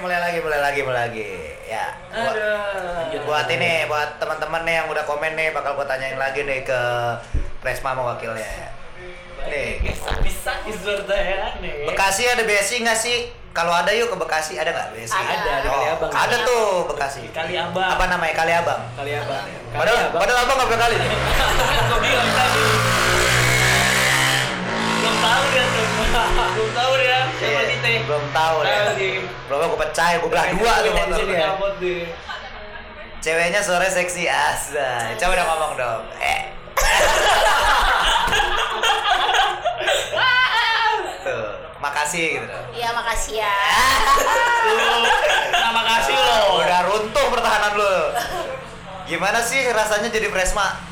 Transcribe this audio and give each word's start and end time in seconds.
mulai 0.00 0.18
lagi, 0.18 0.38
mulai 0.40 0.60
lagi, 0.60 0.80
mulai 0.80 1.00
lagi. 1.06 1.28
Ya. 1.64 1.86
Buat, 2.10 2.34
Aduh. 2.34 3.22
buat 3.22 3.46
ini, 3.46 3.86
buat 3.86 4.16
teman-teman 4.16 4.64
nih 4.64 4.74
yang 4.74 4.86
udah 4.88 5.04
komen 5.04 5.32
nih, 5.32 5.52
bakal 5.52 5.76
gua 5.76 5.86
tanyain 5.86 6.16
lagi 6.16 6.42
nih 6.42 6.64
ke 6.64 6.80
Presma 7.60 7.92
mewakilnya. 7.92 8.72
Nih, 9.40 9.80
Bisa 10.20 10.52
ya 11.08 11.48
nih. 11.60 11.86
Bekasi 11.86 12.22
ada 12.26 12.42
BSI 12.42 12.82
nggak 12.82 12.98
sih? 12.98 13.18
Kalau 13.50 13.72
ada 13.72 13.90
yuk 13.90 14.08
ke 14.08 14.16
Bekasi, 14.16 14.56
ada 14.56 14.70
nggak 14.70 14.88
BSI? 14.94 15.16
Ada, 15.16 15.52
di 15.60 15.68
Oh, 15.68 15.84
Abang. 15.90 16.10
ada 16.10 16.36
tuh 16.44 16.64
Bekasi. 16.88 17.22
Kali 17.30 17.54
Abang. 17.56 17.88
Apa 17.88 18.04
namanya? 18.06 18.34
Kali 18.34 18.52
Abang. 18.52 18.80
Kali 18.94 19.12
abang. 19.12 19.44
Kali 19.44 19.74
Padahal, 19.74 19.98
abang. 20.06 20.20
padahal 20.20 20.38
abang 20.44 20.56
nggak 20.56 20.68
pernah 20.68 20.84
kali. 20.86 20.96
Gua 21.90 21.98
bilang 21.98 22.30
tadi. 22.30 22.64
Belum 25.00 25.16
tahu 25.18 25.42
dia 25.50 25.64
Belum 28.10 28.26
tahu 28.34 28.66
deh. 28.66 29.22
Belum 29.46 29.70
gue 29.70 29.80
pecah, 29.86 30.18
gue 30.18 30.26
belah 30.26 30.50
dua 30.50 30.72
tuh 30.82 30.90
motor. 30.98 31.22
Dia. 31.30 32.10
Ceweknya 33.22 33.62
sore 33.62 33.86
seksi 33.86 34.26
asa. 34.26 35.14
Coba 35.14 35.38
dong 35.38 35.46
ngomong 35.46 35.72
dong. 35.78 36.02
Eh. 36.18 36.50
Tuh, 41.22 41.54
makasih 41.78 42.42
gitu 42.42 42.46
dong. 42.50 42.66
Iya 42.74 42.90
makasih 42.98 43.46
ya. 43.46 43.54
Terima 45.54 45.82
kasih 45.94 46.14
loh. 46.18 46.66
Udah 46.66 46.80
runtuh 46.90 47.26
pertahanan 47.30 47.78
lu. 47.78 47.94
Gimana 49.06 49.38
sih 49.38 49.70
rasanya 49.70 50.10
jadi 50.10 50.26
Presma? 50.34 50.82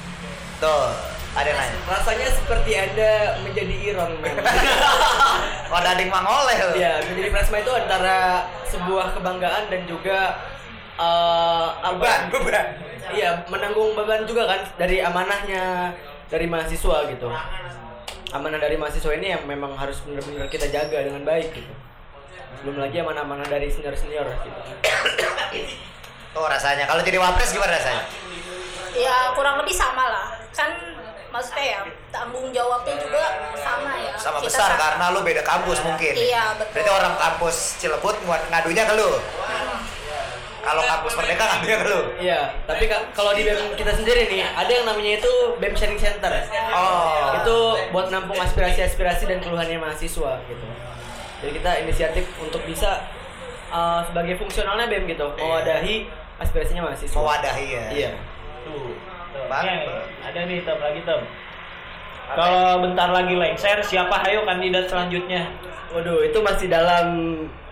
Tuh, 0.63 0.95
ada 1.35 1.51
yang 1.51 1.59
nanya. 1.59 1.83
Rasanya 1.83 2.31
seperti 2.31 2.79
Anda 2.79 3.43
menjadi 3.43 3.75
Iron 3.91 4.23
Man. 4.23 4.39
Oh, 5.89 5.97
dading 5.97 6.13
mangoleh 6.13 6.57
lu. 6.69 6.73
ya, 6.77 7.01
menjadi 7.01 7.29
Presma 7.33 7.57
itu 7.65 7.73
antara 7.73 8.45
sebuah 8.69 9.17
kebanggaan 9.17 9.73
dan 9.73 9.89
juga 9.89 10.37
eh, 11.01 11.69
apa? 11.81 11.97
Beban, 11.97 12.21
beban. 12.29 12.67
Iya, 13.09 13.41
menanggung 13.49 13.97
beban 13.97 14.29
juga 14.29 14.45
kan 14.45 14.61
dari 14.77 15.01
amanahnya 15.01 15.97
dari 16.29 16.45
mahasiswa 16.45 17.09
gitu. 17.09 17.33
Amanah 18.37 18.61
dari 18.61 18.77
mahasiswa 18.77 19.09
ini 19.17 19.33
yang 19.33 19.49
memang 19.49 19.73
harus 19.73 20.05
benar-benar 20.05 20.53
kita 20.53 20.69
jaga 20.69 21.09
dengan 21.09 21.25
baik 21.25 21.57
gitu. 21.57 21.73
Belum 22.69 22.85
lagi 22.85 23.01
amanah-amanah 23.01 23.49
dari 23.49 23.73
senior-senior 23.73 24.29
gitu. 24.45 24.61
Tuh 26.37 26.45
rasanya. 26.45 26.85
Kalau 26.85 27.01
jadi 27.01 27.17
wapres 27.17 27.57
gimana 27.57 27.81
rasanya? 27.81 28.05
Ya 28.93 29.33
kurang 29.33 29.65
lebih 29.65 29.73
sama 29.73 30.05
lah. 30.05 30.37
Kan 30.53 30.98
maksudnya 31.29 31.65
ya 31.65 31.81
tanggung 32.09 32.49
jawabnya 32.51 32.95
juga 32.97 33.25
sama 33.55 33.93
ya. 33.97 34.13
Sama 34.17 34.39
Kita 34.41 34.47
besar 34.49 34.69
sama. 34.71 34.81
karena 34.81 35.05
lu 35.13 35.21
beda 35.23 35.43
kampus 35.43 35.79
mungkin. 35.83 36.15
Iya, 36.15 36.45
betul. 36.57 36.73
Berarti 36.75 36.91
orang 36.91 37.15
kampus 37.17 37.57
Cilebut 37.77 38.17
buat 38.25 38.43
ngadunya 38.49 38.85
ke 38.85 38.95
lu. 38.95 39.11
Kalau 40.59 40.83
kampus 40.85 41.13
Merdeka 41.17 41.45
ngadunya 41.47 41.77
ke 41.81 41.87
lu. 41.87 42.01
Iya, 42.19 42.41
tapi 42.67 42.85
ka- 42.87 43.07
kalau 43.13 43.33
di 43.33 43.41
BEM 43.41 43.73
kita 43.73 43.93
sendiri 43.95 44.29
nih, 44.29 44.45
ada 44.45 44.69
yang 44.69 44.85
namanya 44.85 45.17
itu 45.17 45.33
BEM 45.57 45.73
Sharing 45.73 45.97
Center. 45.97 46.29
Oh. 46.75 47.41
Itu 47.41 47.57
buat 47.89 48.13
nampung 48.13 48.37
aspirasi-aspirasi 48.37 49.25
dan 49.27 49.39
keluhannya 49.41 49.81
mahasiswa 49.81 50.37
gitu. 50.45 50.67
Jadi 51.39 51.51
kita 51.55 51.71
inisiatif 51.81 52.25
untuk 52.37 52.61
bisa 52.67 53.01
uh, 53.71 54.03
sebagai 54.05 54.37
fungsionalnya 54.37 54.91
BEM 54.91 55.09
gitu, 55.09 55.25
mewadahi 55.39 56.11
aspirasinya 56.37 56.91
mahasiswa. 56.91 57.17
mewadahi 57.17 57.65
ya. 57.73 57.85
Iya. 57.89 58.11
Tuh. 58.67 58.93
Bang. 59.49 59.65
Nih, 59.65 59.81
ada 60.25 60.41
nih 60.45 60.59
tem 60.65 60.79
lagi 60.79 61.01
tem. 61.05 61.21
Kalau 62.29 62.85
bentar 62.85 63.09
lagi 63.09 63.35
lengser, 63.37 63.81
siapa 63.81 64.21
hayo 64.25 64.45
kandidat 64.45 64.85
selanjutnya? 64.89 65.49
Waduh, 65.97 66.21
itu 66.29 66.39
masih 66.45 66.69
dalam 66.69 67.07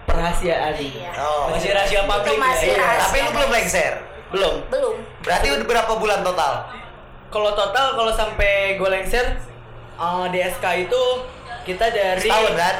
perahasiaan. 0.09 0.73
Iya. 0.81 1.13
Oh. 1.21 1.53
Masih 1.53 1.77
rahasia 1.77 2.01
publik 2.09 2.41
masih 2.41 2.73
ya? 2.73 2.81
rahasia. 2.81 3.05
Tapi 3.05 3.17
lu 3.21 3.31
belum 3.37 3.51
lengser. 3.53 3.93
Belum. 4.33 4.55
Belum. 4.73 4.97
Berarti 5.21 5.47
udah 5.53 5.67
berapa 5.69 5.93
bulan 6.01 6.21
total? 6.25 6.53
Kalau 7.29 7.51
total 7.53 7.87
kalau 7.99 8.13
sampai 8.17 8.81
gue 8.81 8.89
lengser 8.89 9.37
uh, 10.01 10.25
di 10.33 10.41
SK 10.41 10.89
itu 10.89 11.03
kita 11.69 11.93
dari 11.93 12.25
Setahun 12.25 12.55
kan? 12.57 12.77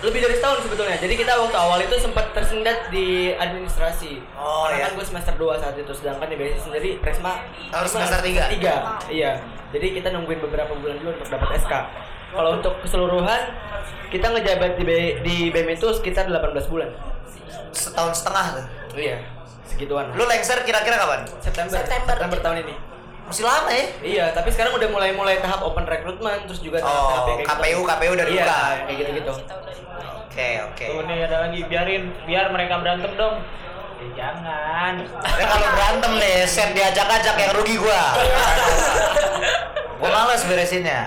Lebih 0.00 0.20
dari 0.24 0.34
setahun 0.40 0.64
sebetulnya. 0.64 0.96
Jadi 0.96 1.14
kita 1.14 1.32
waktu 1.36 1.56
awal 1.56 1.78
itu 1.78 1.92
sempat 2.00 2.32
tersendat 2.32 2.88
di 2.88 3.36
administrasi. 3.36 4.24
Oh, 4.32 4.64
Karena 4.64 4.76
iya. 4.76 4.84
kan 4.88 4.92
gue 4.96 5.06
semester 5.06 5.34
2 5.36 5.60
saat 5.60 5.76
itu, 5.76 5.92
sedangkan 5.92 6.26
di 6.26 6.36
BSI 6.40 6.60
sendiri 6.60 6.90
Presma 6.98 7.44
Harus 7.68 7.90
semester 7.92 8.20
tiga? 8.24 8.48
tiga. 8.48 8.74
Iya. 9.06 9.32
Jadi 9.70 9.86
kita 10.00 10.08
nungguin 10.10 10.40
beberapa 10.40 10.72
bulan 10.72 10.96
dulu 10.98 11.14
untuk 11.14 11.28
dapat 11.28 11.48
SK. 11.60 11.72
Kalau 12.30 12.50
untuk 12.56 12.74
keseluruhan 12.80 13.42
kita 14.08 14.26
ngejabat 14.30 14.74
di, 14.74 14.84
B- 14.86 15.16
di 15.22 15.36
BEM 15.50 15.74
itu 15.74 15.86
sekitar 15.92 16.26
18 16.26 16.66
bulan. 16.66 16.90
Setahun 17.70 18.24
setengah 18.24 18.46
tuh. 18.56 18.66
Iya, 18.98 19.22
segituan. 19.62 20.10
Lu 20.16 20.26
lengser 20.26 20.64
kira-kira 20.64 20.98
kapan? 20.98 21.22
September, 21.38 21.78
September. 21.78 22.38
tahun 22.40 22.58
ini. 22.66 22.74
Masih 23.30 23.46
lama 23.46 23.70
ya? 23.70 23.84
Iya, 24.02 24.24
tapi 24.34 24.50
sekarang 24.50 24.74
udah 24.74 24.88
mulai-mulai 24.90 25.38
tahap 25.38 25.62
open 25.62 25.86
recruitment, 25.86 26.50
terus 26.50 26.58
juga 26.58 26.82
tahap-tahap 26.82 27.22
Oh, 27.22 27.26
kayak 27.30 27.46
KPU, 27.46 27.80
KPU 27.86 28.10
udah 28.12 28.26
Iya, 28.26 28.32
dibuka. 28.34 28.58
kayak 28.82 28.96
gitu-gitu. 28.98 29.32
Oke, 30.20 30.48
oke. 30.66 30.86
Tuh 30.90 31.02
nih 31.06 31.18
ada 31.24 31.36
lagi, 31.46 31.60
biarin 31.62 32.02
biar 32.24 32.46
mereka 32.50 32.74
berantem 32.78 33.12
dong. 33.14 33.38
Eh, 34.00 34.10
jangan. 34.12 34.92
Ya 35.30 35.44
kalau 35.46 35.68
berantem 35.70 36.12
nih, 36.16 36.36
set 36.42 36.74
diajak-ajak 36.74 37.34
yang 37.36 37.52
rugi 37.54 37.76
gua. 37.78 38.02
gua 39.96 40.10
males 40.10 40.42
beresinnya. 40.42 41.00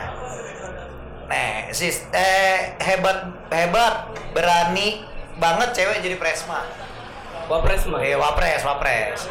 Nih, 1.27 1.71
sis, 1.71 2.07
eh 2.13 2.77
hebat 2.79 3.19
hebat, 3.49 3.93
berani 4.31 5.03
banget 5.35 5.75
cewek 5.75 5.99
jadi 5.99 6.15
presma. 6.15 6.63
Wapres 7.51 7.83
mah. 7.91 7.99
Eh, 7.99 8.15
wapres, 8.15 8.63
wapres. 8.63 9.27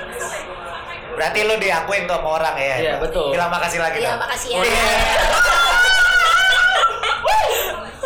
Berarti 1.22 1.47
lu 1.47 1.55
diakuin 1.55 2.03
tuh 2.10 2.19
sama 2.19 2.28
orang 2.34 2.59
ya? 2.59 2.77
Iya, 2.83 2.94
betul. 2.99 3.31
Bilang 3.31 3.47
makasih 3.47 3.78
lagi 3.78 4.03
Iya, 4.03 4.19
makasih 4.19 4.49
ya. 4.50 4.59
Oh, 4.59 4.65
iya. 4.66 4.83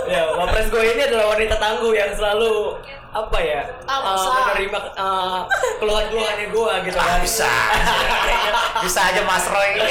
Ya, 0.06 0.22
wapres 0.38 0.70
gue 0.70 0.84
ini 0.86 1.02
adalah 1.02 1.34
wanita 1.34 1.58
tangguh 1.58 1.90
yang 1.90 2.12
selalu 2.14 2.78
apa 3.10 3.38
ya? 3.42 3.66
Ah, 3.90 4.14
uh, 4.14 4.54
menerima 4.54 4.78
uh, 4.94 5.42
keluhan-keluhannya 5.82 6.46
gue 6.54 6.72
gitu 6.86 6.94
Ah, 6.94 7.16
kan. 7.16 7.18
bisa. 7.26 7.50
bisa 8.86 9.00
aja 9.02 9.24
Mas 9.26 9.48
Roy. 9.50 9.80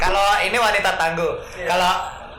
Kalau 0.00 0.24
ini 0.40 0.56
wanita 0.56 0.96
tangguh. 0.96 1.36
Kalau 1.66 1.92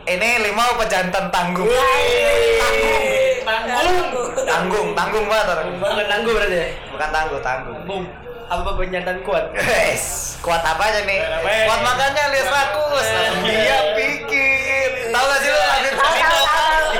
ini 0.07 0.29
limau 0.41 0.73
pejantan 0.79 1.29
tangguh. 1.29 1.67
Tanggung. 1.67 3.03
Tangguh. 3.46 4.25
Tanggung, 4.41 4.88
tanggung 4.97 5.25
banget 5.29 5.47
orang. 5.53 5.67
Bukan 5.78 6.06
tangguh 6.09 6.34
berarti? 6.34 6.84
Bukan 6.95 7.09
tangguh, 7.11 7.39
tanggung. 7.44 7.79
Bung. 7.83 8.07
Apa 8.47 8.78
penjantan 8.79 9.19
kuat? 9.28 9.51
Guys, 9.51 10.38
kuat 10.39 10.63
apa 10.63 10.79
aja 10.79 11.03
nih? 11.03 11.19
Kuat 11.19 11.75
ya? 11.75 11.83
Makannya 11.83 12.23
lihat 12.31 12.47
rakus. 12.47 13.07
Dia 13.44 13.79
pikir. 14.00 15.11
Tahu 15.11 15.25
gak 15.28 15.39
sih 15.44 15.50
lu 15.51 15.59
tahu. 15.59 16.95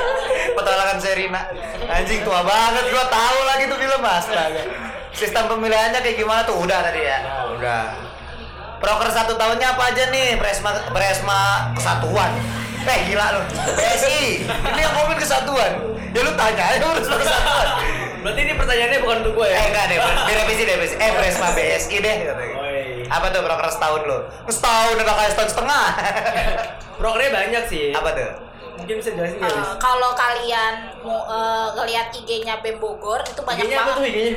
Petualangan 0.52 0.98
Serina. 1.00 1.42
Anjing 1.88 2.20
tua 2.28 2.44
banget 2.44 2.84
gua 2.92 3.08
tahu 3.08 3.38
lagi 3.48 3.64
tuh 3.72 3.78
film 3.80 4.02
astaga. 4.04 4.62
Sistem 5.16 5.48
pemilihannya 5.48 6.04
kayak 6.04 6.20
gimana 6.20 6.44
tuh? 6.44 6.60
Udah 6.60 6.78
tadi 6.84 7.00
ya. 7.00 7.18
Udah. 7.56 8.04
Proker 8.76 9.08
satu 9.08 9.40
tahunnya 9.40 9.80
apa 9.80 9.96
aja 9.96 10.12
nih? 10.12 10.36
Presma 10.36 10.76
Presma 10.92 11.72
kesatuan. 11.72 12.36
Eh 12.84 12.98
gila 13.08 13.32
lu. 13.32 13.42
BSI. 13.80 14.44
Ini 14.50 14.80
yang 14.82 14.92
komen 14.92 15.16
kesatuan. 15.16 15.72
Ya 16.12 16.20
lu 16.20 16.36
tanya 16.36 16.64
aja 16.74 16.84
Presma 16.84 17.16
kesatuan. 17.16 17.68
Berarti 18.26 18.40
ini 18.42 18.52
pertanyaannya 18.52 18.98
bukan 18.98 19.16
untuk 19.22 19.32
gue 19.36 19.46
ya? 19.46 19.54
Eh 19.54 19.66
enggak 19.70 19.84
deh, 19.86 19.98
direvisi 20.02 20.58
deh, 20.58 20.74
direvisi. 20.74 20.94
Eh 20.98 21.10
Presma 21.12 21.48
BSI 21.52 21.96
deh. 21.96 22.16
katanya. 22.26 22.54
Oi. 22.58 22.82
Apa 23.06 23.26
tuh 23.30 23.40
proker 23.40 23.68
setahun 23.70 24.02
lu? 24.02 24.18
Setahun 24.48 24.94
udah 24.98 25.14
kayak 25.14 25.30
setahun 25.30 25.50
setengah. 25.54 25.84
Prokernya 26.98 27.30
banyak 27.30 27.62
sih. 27.66 27.86
Apa 27.92 28.10
tuh? 28.10 28.30
Mungkin 28.76 28.94
bisa 28.98 29.10
jelasin 29.10 29.38
nggak, 29.38 29.46
Eh, 29.46 29.56
Lis? 29.56 29.70
kalau 29.78 30.10
kalian 30.12 30.74
mau 31.00 31.22
eh, 31.24 31.66
ngeliat 31.72 32.10
IG-nya 32.12 32.58
BEM 32.60 32.76
Bogor 32.76 33.22
itu 33.22 33.40
banyak 33.40 33.62
IG-nya 33.62 33.78
apa 33.78 33.84
banget. 33.86 33.96
tuh 33.96 34.04
IG-nya? 34.04 34.34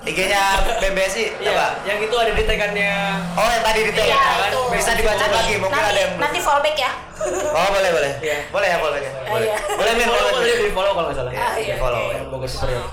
IG-nya 0.00 0.42
BMBSI, 0.80 1.24
Iya, 1.44 1.52
coba. 1.52 1.66
yang 1.84 1.98
itu 2.00 2.14
ada 2.16 2.32
di 2.32 2.42
tekannya 2.42 2.92
Oh, 3.36 3.46
yang 3.46 3.60
tadi 3.62 3.80
di 3.84 3.92
Iya, 3.92 4.16
kan? 4.16 4.48
itu. 4.48 4.60
Bisa 4.72 4.90
dibaca 4.96 5.20
Nanti- 5.20 5.36
lagi, 5.36 5.54
mungkin 5.54 5.76
nanti, 5.76 5.92
ada 5.92 6.00
yang 6.00 6.12
nanti 6.16 6.38
fallback 6.40 6.76
ya. 6.78 6.90
Oh, 7.52 7.68
boleh, 7.68 7.90
boleh. 7.92 8.12
Iya. 8.18 8.36
Boleh 8.48 8.66
ya 8.66 8.76
fallback-nya? 8.80 9.12
Ah, 9.12 9.28
Boleh. 9.28 9.44
iya. 9.44 9.56
Boleh, 9.70 9.92
Min, 9.92 10.06
follow, 10.08 10.30
boleh. 10.32 10.56
di 10.58 10.72
follow 10.72 10.92
kalau 10.96 11.06
nggak 11.06 11.18
salah. 11.20 11.32
Ah, 11.36 11.52
iya. 11.54 11.74
Follow. 11.76 12.04
Yang 12.08 12.24
Bogor 12.26 12.48
Superior. 12.48 12.84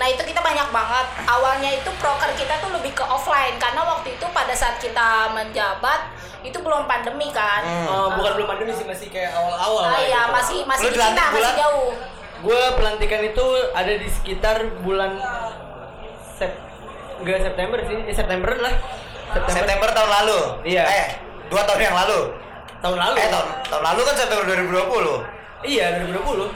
Nah 0.00 0.06
itu 0.08 0.22
kita 0.24 0.40
banyak 0.40 0.68
banget. 0.72 1.06
Awalnya 1.28 1.70
itu 1.76 1.90
proker 2.00 2.32
kita 2.32 2.54
tuh 2.64 2.70
lebih 2.72 2.96
ke 2.96 3.04
offline 3.04 3.60
karena 3.60 3.84
waktu 3.84 4.16
itu 4.16 4.26
pada 4.32 4.54
saat 4.56 4.80
kita 4.80 5.28
menjabat 5.36 6.08
itu 6.42 6.58
belum 6.58 6.88
pandemi 6.88 7.28
kan. 7.28 7.60
Hmm. 7.60 7.86
Eh, 7.88 8.08
bukan 8.16 8.32
belum 8.40 8.48
pandemi 8.48 8.72
sih 8.72 8.86
masih 8.88 9.12
kayak 9.12 9.36
awal-awal. 9.36 9.84
Ah, 9.84 9.92
lah 9.92 10.00
iya 10.00 10.22
gitu. 10.24 10.32
masih 10.32 10.58
masih 10.64 10.86
di 10.88 10.94
dilantik 10.96 11.12
Cina 11.12 11.24
masih 11.28 11.36
bulan? 11.36 11.54
jauh. 11.60 11.90
Gue 12.42 12.62
pelantikan 12.74 13.20
itu 13.22 13.46
ada 13.70 13.92
di 13.92 14.08
sekitar 14.08 14.56
bulan 14.82 15.12
Sep 16.40 16.52
enggak 17.22 17.38
September 17.46 17.78
sih, 17.86 17.98
ya 18.02 18.14
September 18.18 18.50
lah. 18.58 18.74
September, 19.30 19.54
September 19.54 19.88
tahun 19.94 20.10
lalu. 20.10 20.40
Iya. 20.66 20.84
Eh, 20.90 21.06
dua 21.52 21.62
tahun 21.68 21.80
yang 21.80 21.96
lalu. 21.96 22.20
tahun 22.82 22.98
lalu. 22.98 23.14
Eh, 23.14 23.28
tahun 23.30 23.46
tahun 23.70 23.82
lalu 23.94 24.00
kan 24.02 24.14
September 24.18 24.44
2020. 24.50 25.22
Iya, 25.62 26.02
2020. 26.02 26.50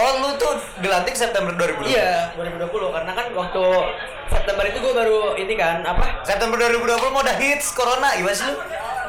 Oh 0.00 0.12
lu 0.24 0.30
tuh 0.40 0.56
dilantik 0.80 1.12
September 1.12 1.52
2020? 1.52 1.92
Iya, 1.92 2.32
2020 2.32 2.72
karena 2.96 3.12
kan 3.12 3.26
waktu 3.36 3.64
September 4.32 4.64
itu 4.64 4.78
gue 4.80 4.94
baru 4.96 5.20
ini 5.36 5.54
kan 5.60 5.84
apa? 5.84 6.24
September 6.24 6.56
2020 6.56 7.12
mau 7.12 7.20
udah 7.20 7.36
hits 7.36 7.76
corona 7.76 8.16
gimana 8.16 8.32
sih 8.32 8.48
lu? 8.48 8.56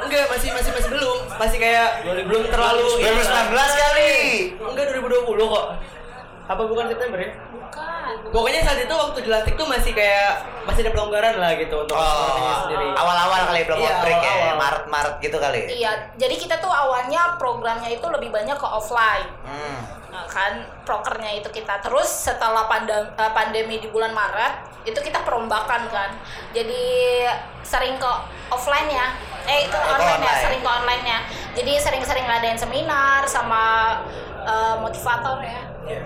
Enggak, 0.01 0.27
masih 0.27 0.49
masih 0.51 0.71
masih 0.75 0.89
belum. 0.91 1.19
Masih 1.39 1.57
kayak 1.63 2.03
belum 2.27 2.43
terlalu 2.51 2.83
2019 2.99 3.55
kali. 3.55 4.15
Enggak 4.59 4.85
2020 4.99 5.53
kok. 5.55 5.65
Apa 6.51 6.63
bukan 6.67 6.85
September 6.85 7.15
ya? 7.17 7.31
Bukan. 7.47 8.11
Pokoknya 8.27 8.59
saat 8.59 8.79
itu 8.79 8.91
waktu 8.91 9.19
dilantik 9.21 9.55
tuh 9.55 9.63
masih 9.63 9.91
kayak 9.91 10.31
masih 10.61 10.83
ada 10.83 10.91
pelonggaran 10.91 11.35
lah 11.37 11.55
gitu 11.55 11.75
untuk 11.77 11.95
Oh, 11.95 12.67
sendiri. 12.67 12.91
awal-awal 12.91 13.39
kali 13.47 13.63
belum 13.63 13.79
Iya, 13.79 13.87
outbreak 13.89 14.19
ya, 14.19 14.27
awal-awal. 14.27 14.57
Maret-Maret 14.59 15.15
gitu 15.21 15.37
kali. 15.39 15.59
Iya, 15.73 15.91
jadi 16.15 16.35
kita 16.35 16.55
tuh 16.59 16.67
awalnya 16.67 17.39
programnya 17.39 17.87
itu 17.89 18.03
lebih 18.05 18.29
banyak 18.29 18.53
ke 18.53 18.67
offline. 18.69 19.27
Hmm. 19.41 19.79
Nah, 20.11 20.27
kan 20.27 20.51
prokernya 20.83 21.31
itu 21.33 21.47
kita 21.49 21.79
terus 21.79 22.03
setelah 22.05 22.67
pandem- 22.67 23.07
eh, 23.09 23.31
pandemi 23.31 23.79
di 23.79 23.87
bulan 23.87 24.11
Maret 24.11 24.53
itu 24.83 24.99
kita 24.99 25.21
perombakan 25.21 25.87
kan 25.87 26.11
jadi 26.51 26.83
sering 27.61 27.95
ke 27.95 28.11
offline 28.49 28.89
ya 28.89 29.13
eh 29.41 29.63
ke 29.63 29.71
ke 29.71 29.77
online, 29.77 30.19
ya 30.19 30.27
online. 30.27 30.41
sering 30.41 30.59
ke 30.59 30.69
online 30.69 31.03
nya 31.05 31.17
jadi 31.53 31.71
sering-sering 31.77 32.25
ngadain 32.25 32.57
seminar 32.57 33.23
sama 33.23 33.63
eh, 34.41 34.75
motivator 34.75 35.39
ya 35.39 35.61
Iya. 35.87 36.01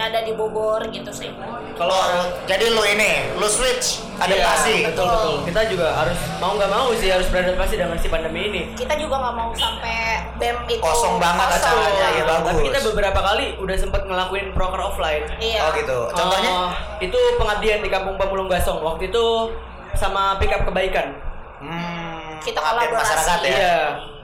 Ada 0.00 0.24
di 0.24 0.32
Bogor 0.32 0.88
gitu 0.88 1.12
sih 1.12 1.28
Kalau 1.76 1.96
jadi 2.44 2.64
lu 2.72 2.82
ini, 2.84 3.32
lu 3.40 3.48
switch 3.48 4.04
adaptasi. 4.20 4.84
Iya, 4.84 4.88
betul 4.92 5.06
betul. 5.08 5.34
Kita 5.48 5.60
juga 5.64 5.86
harus 5.96 6.18
mau 6.36 6.52
nggak 6.52 6.68
mau 6.68 6.92
sih 6.92 7.08
harus 7.08 7.24
beradaptasi 7.32 7.74
dengan 7.80 7.96
si 7.96 8.12
pandemi 8.12 8.52
ini. 8.52 8.62
kita 8.76 8.92
juga 9.00 9.16
nggak 9.16 9.34
mau 9.34 9.48
sampai 9.56 10.20
bem 10.36 10.56
itu 10.68 10.84
Kosong 10.84 11.16
banget 11.16 11.56
kosong. 11.56 11.72
acaranya, 11.72 12.08
ya, 12.12 12.24
bagus. 12.28 12.52
Tapi 12.52 12.62
kita 12.68 12.80
beberapa 12.92 13.20
kali 13.24 13.44
udah 13.56 13.76
sempat 13.80 14.02
ngelakuin 14.04 14.46
proker 14.52 14.80
offline. 14.80 15.24
iya 15.40 15.64
Oh 15.64 15.72
gitu. 15.72 15.98
Contohnya? 16.12 16.52
Eh, 17.00 17.08
itu 17.08 17.16
pengabdian 17.40 17.80
di 17.80 17.88
Kampung 17.88 18.20
Pamulung 18.20 18.48
Gasong. 18.52 18.84
Waktu 18.84 19.08
itu 19.08 19.24
sama 19.96 20.36
pick 20.36 20.52
up 20.52 20.68
kebaikan. 20.68 21.16
Hmm. 21.64 22.36
Kita 22.44 22.60
kolaborasi. 22.60 22.92
masyarakat 22.92 23.40
ya. 23.40 23.48
Iya. 23.48 23.78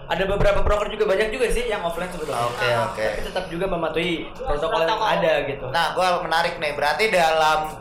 Ada 0.07 0.25
beberapa 0.31 0.63
proker 0.63 0.87
juga 0.95 1.05
banyak 1.11 1.35
juga 1.35 1.47
sih 1.51 1.67
yang 1.67 1.83
offline 1.83 2.07
sebetulnya. 2.11 2.47
Oke 2.47 2.69
oke. 2.71 3.03
Tapi 3.03 3.23
tetap 3.27 3.45
juga 3.51 3.67
mematuhi 3.67 4.31
protokol, 4.39 4.87
yang 4.87 5.03
ada 5.03 5.33
gitu. 5.51 5.67
Nah, 5.75 5.99
gua 5.99 6.23
menarik 6.23 6.63
nih. 6.63 6.79
Berarti 6.79 7.11
dalam 7.11 7.75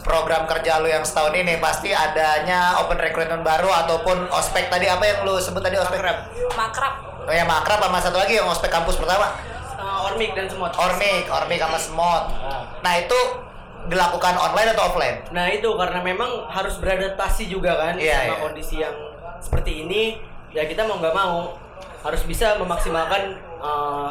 program 0.00 0.48
kerja 0.48 0.80
lu 0.80 0.88
yang 0.88 1.04
setahun 1.04 1.32
ini 1.36 1.60
pasti 1.60 1.92
adanya 1.92 2.80
open 2.80 2.96
recruitment 3.00 3.40
baru 3.40 3.72
ataupun 3.84 4.28
ospek 4.28 4.68
tadi 4.68 4.84
apa 4.88 5.04
yang 5.04 5.18
lu 5.24 5.40
sebut 5.40 5.64
tadi 5.64 5.80
ospek? 5.80 5.96
makrab 6.52 6.94
Oh 7.24 7.32
ya 7.32 7.40
makrab 7.48 7.80
sama 7.80 7.96
satu 8.04 8.20
lagi 8.20 8.36
yang 8.36 8.44
ospek 8.44 8.68
kampus 8.68 9.00
pertama. 9.00 9.32
Ormik 10.04 10.36
dan 10.36 10.44
semut. 10.48 10.72
Ormik, 10.76 11.24
Ormik 11.32 11.60
sama 11.60 11.78
Smot. 11.80 12.24
Nah, 12.84 12.92
itu 13.00 13.16
dilakukan 13.88 14.34
online 14.36 14.68
atau 14.72 14.92
offline? 14.92 15.16
Nah 15.32 15.46
itu 15.52 15.68
karena 15.76 16.00
memang 16.00 16.48
harus 16.48 16.80
beradaptasi 16.80 17.52
juga 17.52 17.76
kan 17.76 17.94
Iya, 18.00 18.16
sama 18.16 18.36
iya. 18.36 18.40
kondisi 18.40 18.74
yang 18.80 18.96
seperti 19.40 19.84
ini. 19.84 20.02
Ya 20.54 20.62
kita 20.70 20.86
mau 20.86 21.02
nggak 21.02 21.14
mau 21.14 21.58
harus 22.06 22.22
bisa 22.24 22.54
memaksimalkan 22.62 23.34
eh, 23.58 24.10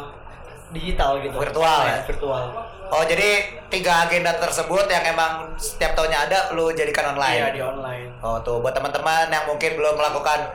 digital 0.76 1.18
gitu. 1.24 1.36
Virtual 1.40 1.80
ya? 1.88 1.98
Virtual. 2.04 2.44
Oh, 2.92 3.02
jadi 3.02 3.58
tiga 3.72 4.06
agenda 4.06 4.36
tersebut 4.36 4.86
yang 4.86 5.02
emang 5.08 5.56
setiap 5.56 5.96
tahunnya 5.96 6.18
ada 6.30 6.38
lu 6.52 6.70
jadikan 6.76 7.16
online. 7.16 7.40
Iya 7.40 7.48
di 7.50 7.60
online. 7.64 8.08
Oh 8.20 8.38
tuh 8.44 8.60
buat 8.60 8.76
teman-teman 8.76 9.32
yang 9.32 9.48
mungkin 9.48 9.74
belum 9.74 9.96
melakukan 9.96 10.52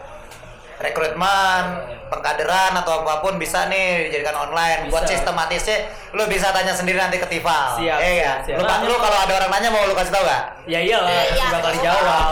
rekrutmen, 0.80 1.64
pengkaderan 2.08 2.72
atau 2.74 3.04
apa 3.04 3.20
pun 3.20 3.36
bisa 3.36 3.68
nih 3.68 4.08
dijadikan 4.08 4.50
online. 4.50 4.88
Buat 4.88 5.06
Bisa. 5.06 5.14
sistematisnya 5.16 5.78
lu 6.12 6.24
bisa 6.26 6.50
tanya 6.50 6.72
sendiri 6.72 6.96
nanti 6.96 7.20
ke 7.20 7.28
Tival. 7.28 7.76
Siap, 7.76 8.00
Iya 8.00 8.12
ya. 8.16 8.34
siap, 8.42 8.58
siap. 8.64 8.82
Lu, 8.82 8.88
lu 8.88 8.96
kalau 8.98 9.18
ada 9.20 9.34
orang 9.36 9.52
nanya 9.52 9.70
mau 9.70 9.84
lu 9.84 9.94
kasih 9.94 10.10
tau 10.10 10.24
gak? 10.24 10.44
Ya 10.66 10.80
iyalah, 10.80 11.12
Iya, 11.12 11.22
pasti 11.22 11.38
iya, 11.38 11.48
bakal 11.52 11.72
dijawab. 11.76 12.30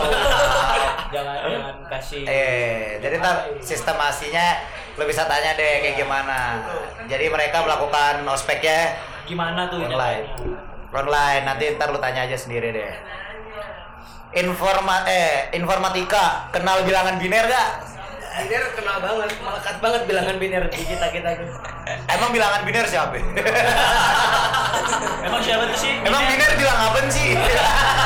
jangan 1.14 1.36
jangan 1.40 1.74
kasih 1.88 2.20
Eh, 2.24 3.00
jadi 3.00 3.14
ntar 3.16 3.36
sistemasinya 3.60 4.46
lu 4.98 5.04
bisa 5.06 5.24
tanya 5.24 5.54
deh 5.54 5.74
kayak 5.80 5.96
gimana. 5.96 6.58
Jadi 7.06 7.24
mereka 7.28 7.62
melakukan 7.62 8.26
ospeknya 8.26 8.96
gimana 9.24 9.68
tuh 9.68 9.84
online. 9.84 10.24
Online 10.88 11.42
nanti 11.44 11.76
ntar 11.76 11.92
lu 11.92 12.00
tanya 12.00 12.24
aja 12.24 12.34
sendiri 12.34 12.72
deh. 12.72 12.92
Informa 14.30 15.08
eh 15.08 15.48
informatika 15.52 16.48
kenal 16.50 16.84
bilangan 16.84 17.16
biner 17.16 17.44
gak? 17.46 17.68
Biner 18.28 18.64
kenal 18.76 18.96
banget, 19.02 19.30
melekat 19.40 19.76
banget 19.80 20.02
bilangan 20.04 20.36
biner 20.36 20.62
di 20.68 20.78
kita 20.84 21.06
kita 21.10 21.28
tuh. 21.40 21.48
Emang 22.12 22.30
bilangan 22.30 22.60
biner 22.62 22.84
siapa? 22.86 23.16
emang 25.28 25.42
siapa 25.42 25.64
tuh 25.68 25.78
sih 25.80 25.92
Emang 26.04 26.22
biner 26.28 26.52
bilang 26.56 26.78
apa 26.78 26.98
sih? 27.08 27.34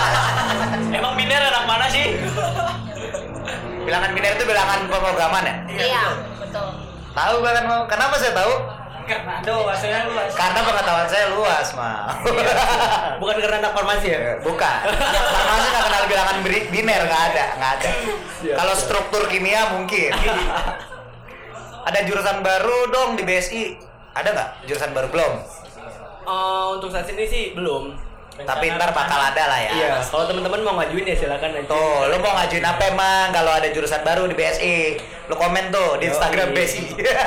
emang 0.99 1.13
biner 1.19 1.43
anak 1.43 1.65
mana 1.67 1.87
sih 1.91 2.17
bilangan 3.83 4.11
biner 4.15 4.33
itu 4.39 4.45
bilangan 4.47 4.79
pemrograman 4.87 5.43
ya? 5.43 5.55
iya 5.69 6.03
betul 6.39 6.69
Tahu 7.13 7.35
bilangan 7.45 7.65
mau? 7.69 7.83
Kenapa 7.85 8.17
saya 8.17 8.33
tahu? 8.33 8.53
Karena 9.13 9.33
aduh 9.45 9.61
maksudnya 9.69 10.01
luas 10.09 10.31
Karena 10.33 10.61
pengetahuan 10.65 11.09
saya 11.09 11.27
luas, 11.37 11.67
mal. 11.77 12.09
Bukan 13.21 13.37
karena 13.39 13.57
anak 13.61 13.73
farmasi 13.77 14.07
ya? 14.09 14.21
Bukan. 14.41 14.79
Anak 14.89 15.25
farmasi 15.37 15.67
nggak 15.69 15.85
kenal 15.85 16.05
bilangan 16.09 16.37
biner, 16.45 17.03
nggak 17.05 17.23
ada, 17.33 17.45
nggak 17.61 17.73
ada. 17.79 17.91
Kalau 18.57 18.75
struktur 18.75 19.23
kimia 19.29 19.77
mungkin. 19.77 20.11
Ada 21.83 21.99
jurusan 22.07 22.41
baru 22.41 22.79
dong 22.89 23.21
di 23.21 23.23
BSI. 23.29 23.63
Ada 24.17 24.29
nggak 24.33 24.49
jurusan 24.71 24.91
baru 24.97 25.09
belum? 25.13 25.33
Eh, 26.23 26.67
untuk 26.79 26.89
saat 26.95 27.11
ini 27.11 27.25
sih 27.27 27.45
belum. 27.53 28.13
Tapi 28.33 28.65
ntar 28.75 28.97
bakal 28.97 29.21
ada 29.21 29.45
lah 29.45 29.61
ya. 29.61 29.71
Iya, 29.77 29.93
kalau 30.09 30.25
teman-teman 30.25 30.61
mau 30.65 30.75
ngajuin 30.81 31.05
ya 31.05 31.17
silakan 31.21 31.53
aja. 31.53 31.69
Tuh, 31.69 32.09
lu 32.09 32.17
mau 32.17 32.33
ngajuin 32.41 32.65
apa 32.65 32.83
emang 32.89 33.29
kalau 33.29 33.53
ada 33.53 33.69
jurusan 33.69 34.01
baru 34.01 34.25
di 34.25 34.33
BSI? 34.33 34.77
Lu 35.29 35.37
komen 35.37 35.69
tuh 35.69 36.01
di 36.01 36.09
Yoi. 36.09 36.17
Instagram 36.17 36.49
BSI. 36.57 36.85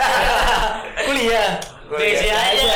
Kuliah. 1.06 1.75
Besi 1.86 2.30
aja 2.34 2.74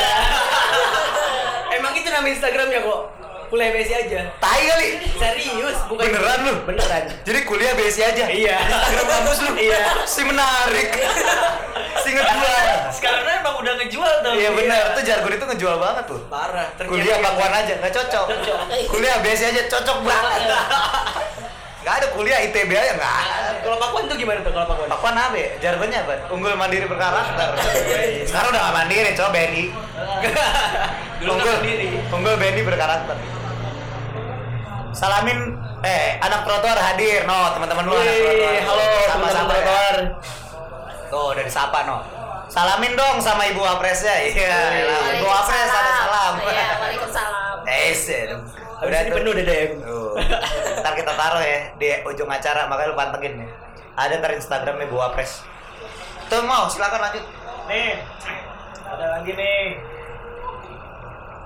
Emang 1.76 1.92
itu 1.94 2.08
nama 2.10 2.26
Instagramnya 2.26 2.80
kok. 2.82 3.00
Kuliah 3.50 3.74
BSI 3.74 3.94
aja. 4.06 4.20
Tai 4.38 4.62
kali. 4.62 4.88
Serius, 5.18 5.78
bukan 5.90 6.06
Beneran 6.06 6.38
lu? 6.46 6.54
Beneran. 6.70 7.02
Jadi 7.26 7.38
kuliah 7.42 7.74
BSI 7.74 8.02
aja. 8.06 8.24
Iya. 8.30 8.56
Instagram 8.62 9.06
kampus 9.10 9.38
lu. 9.42 9.52
Iya. 9.58 9.82
Si 10.06 10.22
menarik. 10.22 10.88
si 12.06 12.08
ngejual. 12.14 12.66
sekarang 12.94 13.22
kan 13.26 13.34
emang 13.42 13.56
udah 13.60 13.74
ngejual 13.76 14.12
tuh 14.22 14.32
Iya 14.32 14.50
benar, 14.56 14.82
tuh 14.94 15.02
jargon 15.02 15.32
itu 15.34 15.46
ngejual 15.50 15.76
banget 15.82 16.04
tuh. 16.06 16.20
Parah. 16.30 16.68
Kuliah 16.78 17.18
pakuan 17.18 17.52
aja, 17.52 17.74
nggak 17.82 17.92
cocok. 17.92 18.26
Cocok. 18.30 18.58
Kuliah 18.86 19.18
BSI 19.18 19.44
aja 19.50 19.62
cocok 19.66 19.98
banget. 20.06 20.40
Gak 21.90 22.06
ada 22.06 22.14
kuliah 22.14 22.38
ITB 22.46 22.70
aja 22.70 22.94
nggak 22.94 23.14
ada. 23.18 23.50
Kalau 23.66 23.74
pakuan 23.82 24.06
tuh 24.06 24.14
gimana 24.14 24.38
tuh 24.46 24.54
kalau 24.54 24.62
pakuan? 24.62 24.86
Pakuan 24.94 25.10
apa? 25.10 25.34
ya? 25.34 25.48
Jargonnya 25.58 26.06
apa? 26.06 26.30
Unggul 26.30 26.54
mandiri 26.54 26.86
berkarakter. 26.86 27.50
Sekarang 28.30 28.54
udah 28.54 28.62
gak 28.62 28.74
mandiri, 28.78 29.10
coba 29.18 29.30
BNI. 29.34 29.64
Dulu 31.18 31.30
unggul 31.34 31.50
mandiri. 31.50 31.88
Unggul 32.14 32.34
BNI 32.38 32.62
berkarakter. 32.62 33.16
Salamin 34.94 35.58
eh 35.82 36.22
anak 36.22 36.46
trotoar 36.46 36.78
hadir, 36.78 37.26
no 37.26 37.58
teman-teman 37.58 37.82
lu 37.82 37.98
anak 37.98 38.14
trotoar. 38.22 38.54
halo 38.70 38.82
sama-sama 38.86 39.10
teman-teman 39.10 39.50
ya. 39.50 39.50
trotoar. 39.50 39.96
Tuh 41.10 41.26
udah 41.34 41.42
disapa 41.42 41.78
no. 41.90 41.96
Salamin 42.46 42.92
dong 42.94 43.18
sama 43.18 43.50
ibu 43.50 43.66
wapresnya. 43.66 44.14
Iya, 44.30 44.58
ibu 45.18 45.26
wapres 45.26 45.74
ada 45.74 45.90
salam. 46.06 46.34
Iya, 46.38 46.66
waalaikumsalam. 46.86 47.56
Eh, 47.66 47.90
Habis 48.80 48.96
ini 48.98 49.10
penuh 49.12 49.32
deh 49.32 49.44
deh. 49.44 49.60
Tuh. 49.78 50.12
Ntar 50.80 50.92
kita 50.94 51.12
taruh 51.12 51.40
ya 51.40 51.58
di 51.76 51.88
ujung 52.02 52.26
acara, 52.26 52.64
makanya 52.64 52.88
lu 52.88 52.96
pantengin 52.96 53.34
ya. 53.38 53.48
Ada 53.94 54.12
ntar 54.16 54.32
Instagramnya 54.32 54.86
Bu 54.86 54.96
Wapres. 54.96 55.44
Tuh 56.26 56.40
mau, 56.42 56.64
silakan 56.66 57.00
lanjut. 57.02 57.24
nih 57.66 58.02
ada 58.84 59.06
lagi 59.12 59.30
nih 59.30 59.78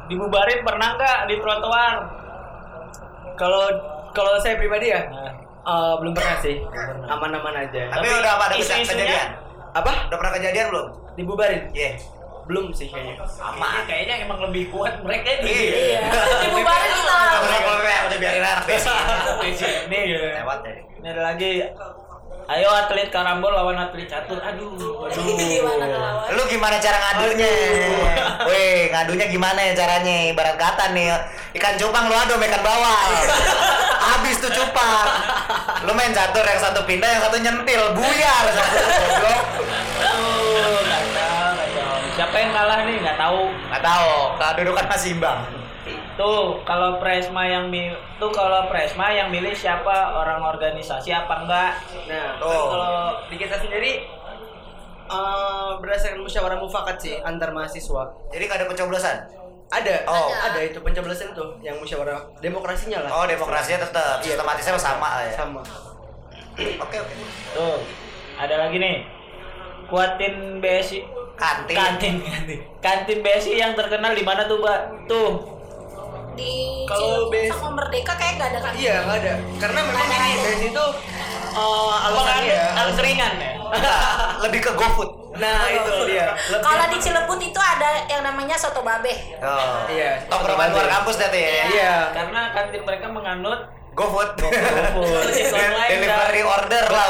dibubarin 0.07 0.61
pernah 0.61 0.89
nggak 0.95 1.19
di 1.27 1.35
trotoar 1.37 1.95
Kalau 3.35 3.65
kalau 4.11 4.39
saya 4.39 4.55
pribadi 4.55 4.89
ya 4.89 5.05
Nah. 5.05 5.33
eh, 5.65 5.95
belum 5.99 6.13
pernah 6.13 6.37
sih. 6.39 6.57
Aman-aman 7.05 7.55
aja. 7.59 7.83
Tapi, 7.89 7.99
Tapi 7.99 8.09
udah 8.15 8.33
apa 8.33 8.45
ada 8.47 8.55
isu-isunya- 8.55 9.05
kejadian? 9.05 9.29
Apa? 9.75 9.91
Udah 10.07 10.17
pernah 10.17 10.33
kejadian 10.33 10.67
belum? 10.71 10.87
Dibubarin? 11.15 11.63
Iya. 11.73 11.91
Belum 12.45 12.69
sih 12.77 12.93
kayaknya. 12.93 13.17
Kayaknya, 13.25 13.81
kayaknya 13.89 14.15
emang 14.29 14.39
lebih 14.51 14.69
kuat 14.69 15.01
mereka 15.01 15.41
nih 15.41 15.53
Iya. 15.97 16.01
Dibubarin 16.45 16.91
kita. 16.93 17.19
Udah 17.41 17.99
udah 18.09 18.19
biarin 18.21 18.45
anak 18.45 18.65
besi. 18.69 18.93
Besi. 19.41 19.71
Nih, 19.89 20.01
Lewat 20.41 20.61
ya. 20.65 20.73
ini 21.01 21.07
ada 21.09 21.23
lagi 21.33 21.51
Ayo 22.45 22.69
atlet 22.69 23.09
karambol 23.09 23.57
lawan 23.57 23.73
atlet 23.81 24.05
catur. 24.05 24.37
Aduh, 24.37 24.77
aduh. 24.77 25.17
Gimana 25.41 25.89
lawan? 25.89 26.29
Lu 26.37 26.45
gimana 26.45 26.77
cara 26.77 27.01
ngadunya? 27.01 27.53
Weh, 28.45 28.93
ngadunya 28.93 29.27
gimana 29.33 29.61
ya 29.65 29.73
caranya? 29.73 30.29
Ibarat 30.29 30.61
kata 30.61 30.93
nih, 30.93 31.09
ikan 31.57 31.81
cupang 31.81 32.05
lu 32.05 32.13
adu 32.13 32.37
sama 32.37 32.45
ikan 32.45 32.61
bawal. 32.61 33.11
Habis 34.13 34.45
tuh 34.45 34.53
cupang. 34.53 35.09
Lu 35.89 35.97
main 35.97 36.13
catur 36.13 36.45
yang 36.45 36.61
satu 36.61 36.85
pindah, 36.85 37.09
yang 37.17 37.23
satu 37.25 37.37
nyentil, 37.41 37.83
buyar 37.97 38.45
satu 38.61 39.64
Siapa 42.35 42.51
yang 42.51 42.59
kalah 42.59 42.83
nih 42.83 42.99
nggak 42.99 43.15
tahu. 43.15 43.41
Nggak 43.71 43.85
tahu, 43.87 44.11
kedudukan 44.43 44.87
masih 44.91 45.09
imbang. 45.15 45.39
Tuh 46.19 46.59
kalau 46.67 46.99
Presma 46.99 47.47
yang 47.47 47.71
milih 47.71 47.95
tuh 48.19 48.35
kalau 48.35 48.67
Presma 48.67 49.07
yang 49.15 49.31
milih 49.31 49.55
siapa 49.55 50.19
orang 50.19 50.43
organisasi 50.43 51.15
apa 51.15 51.47
enggak? 51.47 51.79
Nah, 52.11 52.35
Oh. 52.43 52.51
kan 52.51 52.63
kalau 52.75 52.95
di 53.31 53.37
kita 53.39 53.55
sendiri 53.55 53.93
eh, 55.07 55.71
berdasarkan 55.79 56.27
musyawarah 56.27 56.59
mufakat 56.59 56.99
sih 56.99 57.23
antar 57.23 57.55
mahasiswa. 57.55 58.03
Jadi 58.35 58.43
nggak 58.43 58.59
ada 58.59 58.67
pencoblosan. 58.67 59.17
Ada, 59.71 59.95
Oh. 60.11 60.27
ada 60.35 60.59
itu 60.59 60.83
pencoblosan 60.83 61.39
tuh 61.39 61.55
yang 61.63 61.79
musyawarah 61.79 62.19
demokrasinya 62.43 62.99
lah. 63.07 63.11
Oh, 63.15 63.27
demokrasinya 63.31 63.87
tetap 63.87 64.19
Iya. 64.19 64.35
sistematisnya 64.35 64.75
sama 64.75 65.23
lah 65.23 65.31
ya. 65.31 65.39
sama. 65.39 65.63
Oke, 66.83 66.99
oke. 66.99 67.15
Tuh 67.55 67.79
ada 68.43 68.59
lagi 68.59 68.83
nih. 68.83 69.07
Kuatin 69.87 70.59
BSI 70.59 71.23
Kantin. 71.35 71.75
kantin 71.75 72.15
kantin 72.23 72.59
kantin 72.79 73.19
BSI 73.21 73.59
yang 73.59 73.75
terkenal 73.75 74.13
di 74.13 74.23
mana 74.23 74.47
tuh 74.47 74.59
mbak 74.59 74.79
tuh 75.05 75.31
di 76.35 76.83
Kalau 76.85 77.31
sama 77.31 77.71
Merdeka 77.79 78.13
kayak 78.15 78.33
gak 78.37 78.49
ada 78.51 78.59
kan 78.61 78.73
Iya, 78.75 79.07
nggak 79.07 79.19
ada. 79.23 79.35
Karena 79.57 79.79
memang 79.83 80.03
ini 80.05 80.35
base 80.37 80.65
itu 80.67 80.85
eh, 81.55 81.95
alasannya 82.05 82.43
penganut 82.43 82.51
ya. 82.51 82.65
angkringan 82.77 83.33
ya 83.39 83.53
Lebih 84.43 84.61
ke 84.61 84.73
GoFood. 84.75 85.11
Nah, 85.35 85.67
itu 85.67 86.07
dia. 86.07 86.31
kalau 86.59 86.87
di 86.87 86.99
Cilebut 86.99 87.39
itu 87.39 87.59
ada 87.59 88.07
yang 88.07 88.23
namanya 88.23 88.55
soto 88.55 88.83
babe 88.83 89.15
Oh. 89.39 89.87
Iya. 89.87 90.27
Tongkrongan 90.27 90.71
luar 90.71 90.87
kampus 90.91 91.19
berarti 91.19 91.39
ya. 91.39 91.65
Iya. 91.69 91.95
karena 92.11 92.41
kantin 92.51 92.83
mereka 92.83 93.07
menganut 93.09 93.61
GoFood. 93.95 94.31
Online 94.45 95.91
Delivery 96.03 96.43
order 96.43 96.85
lah. 96.89 97.07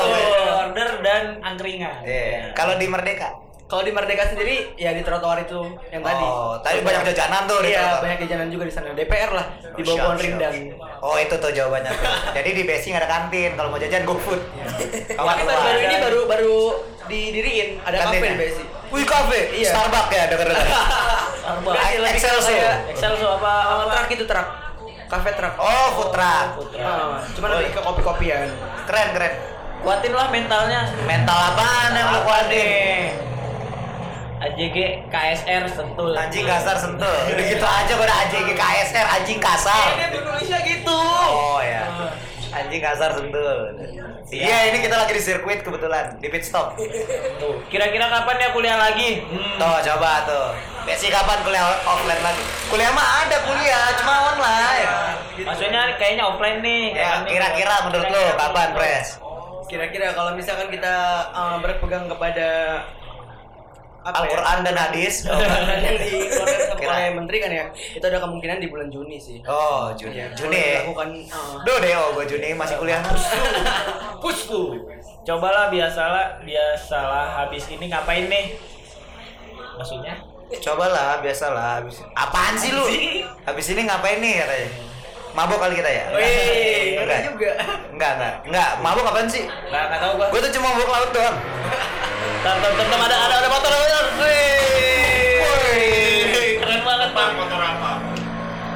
Order 0.69 0.88
dan 1.00 1.25
angkringan 1.40 2.04
Iya. 2.04 2.52
Kalau 2.52 2.76
di 2.76 2.85
Merdeka? 2.85 3.43
Kalau 3.64 3.80
di 3.80 3.90
Merdeka 3.90 4.28
sendiri 4.28 4.76
ya 4.76 4.92
di 4.92 5.00
trotoar 5.00 5.40
itu 5.40 5.56
yang 5.88 6.00
tadi. 6.00 6.21
Oh, 6.23 6.61
tadi 6.61 6.78
banyak 6.78 7.00
jajanan 7.06 7.42
tuh 7.44 7.59
di 7.59 7.73
Iya, 7.73 7.97
banyak 7.97 8.18
jajanan 8.23 8.49
juga 8.49 8.64
di 8.64 8.73
sana. 8.73 8.92
DPR 8.92 9.30
lah 9.33 9.47
di 9.56 9.80
Oh, 9.80 9.87
bawah 9.87 9.99
pohon 10.04 10.18
rindang. 10.18 10.54
Oh 11.00 11.16
itu 11.16 11.35
tuh 11.35 11.49
jawabannya 11.49 11.90
tuh. 11.90 12.04
Jadi 12.35 12.50
di 12.52 12.62
Besi 12.62 12.92
nggak 12.92 13.02
ada 13.02 13.11
kantin. 13.11 13.50
Kalau 13.56 13.68
mau 13.68 13.80
jajan 13.80 14.04
GoFood. 14.04 14.40
Kawan 15.11 15.33
Tapi 15.33 15.42
baru, 15.42 15.61
baru 15.61 15.78
ini 15.80 15.97
baru 15.99 16.21
baru 16.26 16.56
didiriin 17.04 17.68
ada 17.80 17.97
kafe 18.04 18.16
di 18.23 18.37
Besi. 18.38 18.64
Wih 18.92 19.04
kafe. 19.04 19.40
Iya. 19.54 19.71
Starbucks 19.73 20.12
ya 20.12 20.25
denger 20.28 20.47
dengar. 20.47 20.66
Starbucks. 21.40 22.12
Excelso. 22.12 22.50
kayak 22.50 22.76
Excelso 22.92 23.26
apa 23.35 23.52
apa 23.64 23.83
truk 23.97 24.11
itu 24.12 24.25
truk. 24.25 24.49
Kafe 25.06 25.30
truk. 25.33 25.54
Oh 25.56 25.87
food 25.94 26.11
truck. 26.12 26.47
Food 26.54 26.68
truck. 26.71 26.85
Ah, 26.85 27.25
cuman 27.33 27.49
Oh, 27.49 27.56
lebih 27.59 27.73
ke 27.73 27.80
kopi-kopian. 27.80 28.44
Keren 28.85 29.09
keren. 29.11 29.35
kuatin 29.80 30.12
lah 30.12 30.33
mentalnya 30.33 30.80
Mental 31.02 31.37
apaan 31.47 31.92
yang 31.92 32.09
lu 32.09 32.21
kuatin? 32.25 33.34
AJG 34.64 35.12
KSR 35.12 35.64
sentul 35.68 36.16
Anjing 36.16 36.49
kasar 36.49 36.76
sentuh. 36.80 37.18
Udah 37.28 37.44
gitu 37.44 37.66
aja 37.68 37.92
gua 38.00 38.06
ada 38.09 38.16
AJG 38.25 38.49
KSR 38.56 39.06
anjing 39.21 39.37
kasar. 39.37 39.88
ini 39.92 40.18
tulisnya 40.25 40.59
gitu 40.64 41.00
Oh 41.28 41.61
ya. 41.61 41.85
Anjing 42.49 42.80
kasar 42.80 43.12
sentuh. 43.12 43.76
Iya 44.33 44.73
ini 44.73 44.80
kita 44.80 44.97
lagi 44.97 45.12
di 45.12 45.21
sirkuit 45.21 45.61
kebetulan 45.61 46.16
di 46.16 46.33
pit 46.33 46.49
stop. 46.49 46.80
Tuh, 47.37 47.61
kira-kira 47.68 48.09
kapan 48.09 48.40
ya 48.40 48.49
kuliah 48.56 48.80
lagi 48.80 49.21
hmm. 49.21 49.61
Tuh 49.61 49.78
coba 49.92 50.25
tuh. 50.25 50.56
Besi 50.88 51.12
kapan 51.12 51.44
kuliah 51.44 51.64
offline 51.85 52.25
lagi? 52.25 52.44
Kuliah 52.73 52.90
mah 52.97 53.28
ada 53.28 53.37
kuliah, 53.44 53.85
cuma 54.00 54.14
online. 54.33 54.88
maksudnya 55.44 55.92
kayaknya 56.00 56.25
offline 56.25 56.62
nih 56.64 56.94
Ya 56.97 57.21
kira-kira 57.26 57.85
menurut 57.85 58.06
Kira-kira 58.09 58.33
kapan 58.40 58.68
pres? 58.73 59.06
Kira-kira 59.68 60.09
kalau 60.16 60.33
misalkan 60.33 60.73
kita 60.73 60.94
uh, 61.37 61.56
berpegang 61.61 62.09
kepada 62.09 62.49
ya? 64.04 64.12
Al-Quran 64.20 64.58
dan 64.62 64.76
hadis. 64.76 65.14
yang 65.84 65.96
dikeluarkan 65.96 66.88
oleh 66.94 67.11
menteri 67.16 67.37
kan 67.40 67.50
ya 67.50 67.64
itu 67.73 68.04
ada 68.04 68.20
kemungkinan 68.20 68.61
di 68.61 68.68
bulan 68.68 68.92
Juni 68.92 69.16
sih 69.16 69.40
Oh 69.49 69.88
Juni. 69.96 70.20
Iya, 70.20 70.26
Juni. 70.37 70.61
ya? 70.61 70.84
dilakukan 70.84 71.08
uh, 71.32 71.64
Duh 71.64 71.76
deh, 71.80 71.92
oh 71.96 72.08
gue 72.12 72.25
Juni 72.28 72.52
masih 72.52 72.76
kuliah. 72.76 73.00
pusku 74.20 74.76
cobalah 75.25 75.73
biasalah 75.73 76.44
biasalah 76.44 77.40
habis 77.40 77.64
ini 77.68 77.88
ngapain 77.88 78.28
nih 78.28 78.61
maksudnya 79.75 80.14
Cobalah, 80.54 81.18
biasalah. 81.18 81.82
Habis. 81.82 82.04
Apaan 82.14 82.54
sih 82.54 82.70
lu? 82.70 82.84
Habis 83.42 83.75
ini 83.75 83.88
ngapain 83.88 84.20
nih 84.20 84.38
katanya? 84.38 84.68
Mabok 85.34 85.58
kali 85.58 85.75
kita 85.80 85.90
ya? 85.90 86.04
Wih, 86.14 87.00
enggak. 87.00 87.20
juga. 87.26 87.50
Enggak, 87.90 88.11
enggak. 88.14 88.34
Enggak, 88.46 88.70
mabok 88.84 89.04
apaan 89.08 89.26
sih? 89.26 89.42
nggak 89.49 89.82
nggak 89.90 90.00
tahu 90.04 90.12
gua 90.14 90.26
Gue 90.30 90.40
tuh 90.46 90.52
cuma 90.54 90.68
mabok 90.70 90.90
laut 90.94 91.11
doang. 91.11 91.37
Tem 92.44 92.52
tem 92.60 92.72
tem 92.76 92.86
tem, 92.92 93.00
ada 93.00 93.16
ada 93.16 93.34
ada 93.40 93.48
motor 93.48 93.72
ada 93.72 93.80
motor 93.88 94.04
Wih, 95.40 96.60
keren 96.60 96.80
banget 96.84 97.10
bang 97.16 97.32
motor 97.40 97.56
apa? 97.56 97.90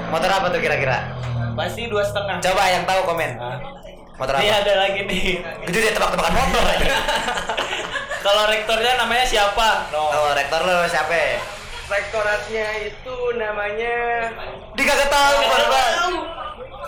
Motor 0.09 0.31
apa 0.33 0.47
tuh 0.49 0.61
kira-kira? 0.65 0.99
pasti 1.53 1.85
dua 1.93 2.01
setengah 2.01 2.41
Coba 2.41 2.65
yang 2.71 2.89
tahu 2.89 3.01
komen. 3.13 3.31
Hah? 3.37 3.59
Motor 4.17 4.41
Ini 4.41 4.49
apa? 4.49 4.63
ada 4.65 4.73
lagi 4.79 5.01
nih. 5.05 5.45
Itu 5.69 5.79
dia 5.85 5.93
tebak-tebakan 5.93 6.33
motor. 6.33 6.65
Kalau 8.25 8.43
rektornya 8.49 8.93
namanya 8.97 9.27
siapa? 9.29 9.91
No. 9.93 10.01
Oh, 10.17 10.33
rektor 10.33 10.65
lu 10.65 10.89
siapa? 10.89 11.13
ya? 11.13 11.37
rektoratnya 11.89 12.67
itu 12.85 13.17
namanya 13.41 13.97
Dia 14.77 14.85
kagak 14.85 15.09
tahu, 15.09 15.37
Bang. 15.45 16.13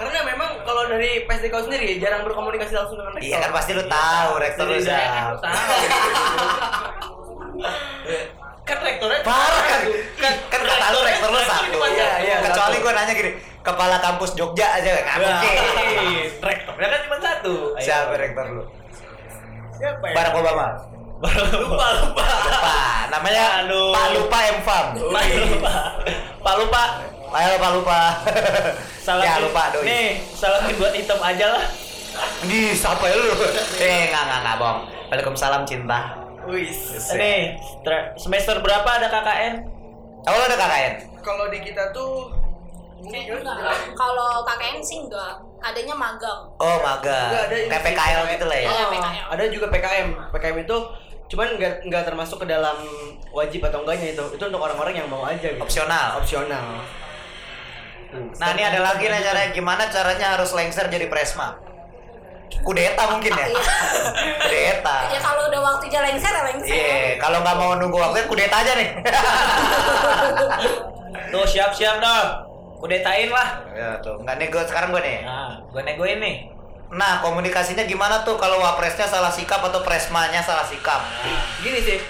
Karena 0.00 0.24
memang 0.24 0.50
kalau 0.64 0.88
dari 0.88 1.28
PSDK 1.28 1.54
sendiri 1.68 2.00
jarang 2.00 2.24
berkomunikasi 2.24 2.72
langsung 2.72 2.96
dengan 2.96 3.12
rektor 3.20 3.28
Iya 3.28 3.36
kan 3.44 3.50
pasti 3.52 3.70
lu 3.76 3.84
tahu 3.84 4.30
rektor 4.40 4.64
lu 4.64 4.72
Jadi 4.80 4.88
saya 4.88 4.96
siapa. 5.12 5.36
kan 5.44 5.52
tahu. 5.52 5.76
kan 8.64 8.78
rektornya 8.80 9.18
Parah 9.20 9.62
kan? 9.68 9.80
Kan, 10.16 10.34
kan 10.48 10.60
kata 10.64 10.86
lu 10.88 11.00
rektor 11.04 11.28
lu 11.28 11.40
satu. 11.44 11.78
Iya, 11.84 12.10
iya. 12.24 12.36
Kecuali 12.48 12.76
gue 12.80 12.92
nanya 12.96 13.12
gini, 13.12 13.30
kepala 13.60 13.96
kampus 14.00 14.30
Jogja 14.32 14.80
aja 14.80 14.88
nggak 14.88 15.16
mungkin. 15.20 15.56
Rektornya 16.48 16.88
kan 16.88 17.00
cuma 17.04 17.16
satu. 17.20 17.54
Siapa 17.76 18.12
rektor 18.16 18.46
lu? 18.48 18.64
Siapa 19.76 20.04
ya? 20.08 20.14
Barack 20.16 20.34
Obama. 20.40 20.66
lupa 21.20 21.86
lupa. 22.00 22.26
Lupa. 22.48 22.72
Namanya 23.12 23.44
Aduh. 23.68 23.92
Pak 23.92 24.06
Lupa 24.16 24.38
Emfam. 24.48 24.86
Pak 24.96 25.24
lupa. 25.28 25.72
Pak 26.40 26.54
lupa. 26.56 26.82
Ayo 27.30 27.54
Pak 27.56 27.70
Lupa. 27.72 28.00
Salah 29.06 29.22
ya 29.22 29.38
lupa 29.38 29.70
doi. 29.72 29.86
Nih, 29.86 30.08
salamin 30.28 30.74
buat 30.76 30.92
hitam 30.92 31.16
aja 31.16 31.46
lah. 31.48 31.64
Di 32.42 32.74
siapa 32.74 33.06
ya 33.06 33.14
lu? 33.16 33.32
Eh 33.80 34.10
enggak 34.10 34.22
enggak 34.26 34.38
enggak 34.40 34.56
bohong. 34.58 34.78
Waalaikumsalam 35.08 35.62
cinta. 35.64 36.18
Wis. 36.44 36.78
Nih, 37.12 37.54
tra- 37.80 38.12
semester 38.14 38.58
berapa 38.58 38.84
ada 38.86 39.06
KKN? 39.06 39.54
Oh 40.20 40.32
lu 40.32 40.44
ada 40.44 40.58
KKN? 40.58 40.94
kalau 41.20 41.46
di 41.46 41.60
kita 41.60 41.92
tuh 41.92 42.32
ini 42.98 43.28
Enggak. 43.28 43.56
Kalau 43.94 44.40
KKN 44.42 44.80
sih 44.80 44.98
enggak, 45.00 45.32
adanya 45.60 45.94
magang. 45.94 46.40
Oh 46.56 46.76
magang. 46.80 47.28
Enggak, 47.30 47.42
ada 47.46 47.54
Kayak 47.68 47.82
PKL 47.84 47.94
PKL. 48.18 48.32
gitu 48.32 48.44
lah 48.46 48.58
ya. 48.58 48.68
Oh, 48.68 48.86
PKM. 48.90 49.24
ada 49.28 49.42
juga 49.46 49.66
PKM 49.68 50.08
PKM 50.30 50.56
itu 50.60 50.76
cuman 51.30 51.46
nggak 51.54 51.74
nggak 51.86 52.02
termasuk 52.04 52.42
ke 52.42 52.46
dalam 52.48 52.74
wajib 53.30 53.62
atau 53.62 53.86
enggaknya 53.86 54.10
itu 54.10 54.24
itu 54.34 54.42
untuk 54.42 54.58
orang-orang 54.58 54.98
yang 54.98 55.06
mau 55.06 55.22
aja 55.22 55.46
gitu 55.46 55.62
Opsional. 55.62 56.18
opsional 56.18 56.82
Nah 58.10 58.48
ini 58.54 58.62
ada 58.66 58.80
lagi 58.82 59.06
nih 59.06 59.22
caranya 59.22 59.50
gimana 59.54 59.82
caranya 59.86 60.34
harus 60.34 60.50
lengser 60.54 60.90
jadi 60.90 61.06
presma. 61.06 61.54
Kudeta 62.66 63.14
mungkin 63.14 63.30
ya. 63.30 63.46
Iya. 63.46 63.62
Kudeta. 64.42 64.96
Ya 65.14 65.20
kalau 65.22 65.42
udah 65.46 65.60
waktunya 65.62 66.00
lengser 66.02 66.32
ya 66.34 66.42
lengser. 66.50 66.74
Iya, 66.74 67.22
kalau 67.22 67.38
nggak 67.40 67.56
mau 67.56 67.72
nunggu 67.78 67.96
waktunya 67.96 68.26
kudeta 68.26 68.56
aja 68.66 68.72
nih. 68.74 68.88
Tuh 71.32 71.46
siap-siap 71.46 72.02
dong. 72.02 72.28
Kudetain 72.80 73.28
lah. 73.28 73.60
ya 73.76 74.00
tuh, 74.00 74.16
nggak 74.24 74.40
nego 74.40 74.56
sekarang 74.64 74.88
gue 74.88 75.04
nih. 75.04 75.20
Nah, 75.20 75.52
gue 75.68 75.84
negoin 75.84 76.16
nih. 76.16 76.48
Nah, 76.96 77.20
komunikasinya 77.20 77.84
gimana 77.84 78.24
tuh 78.24 78.40
kalau 78.40 78.56
wapresnya 78.56 79.04
salah 79.04 79.28
sikap 79.28 79.60
atau 79.60 79.84
presmanya 79.84 80.40
salah 80.40 80.64
sikap? 80.64 81.04
gini 81.60 81.76
sih 81.84 82.00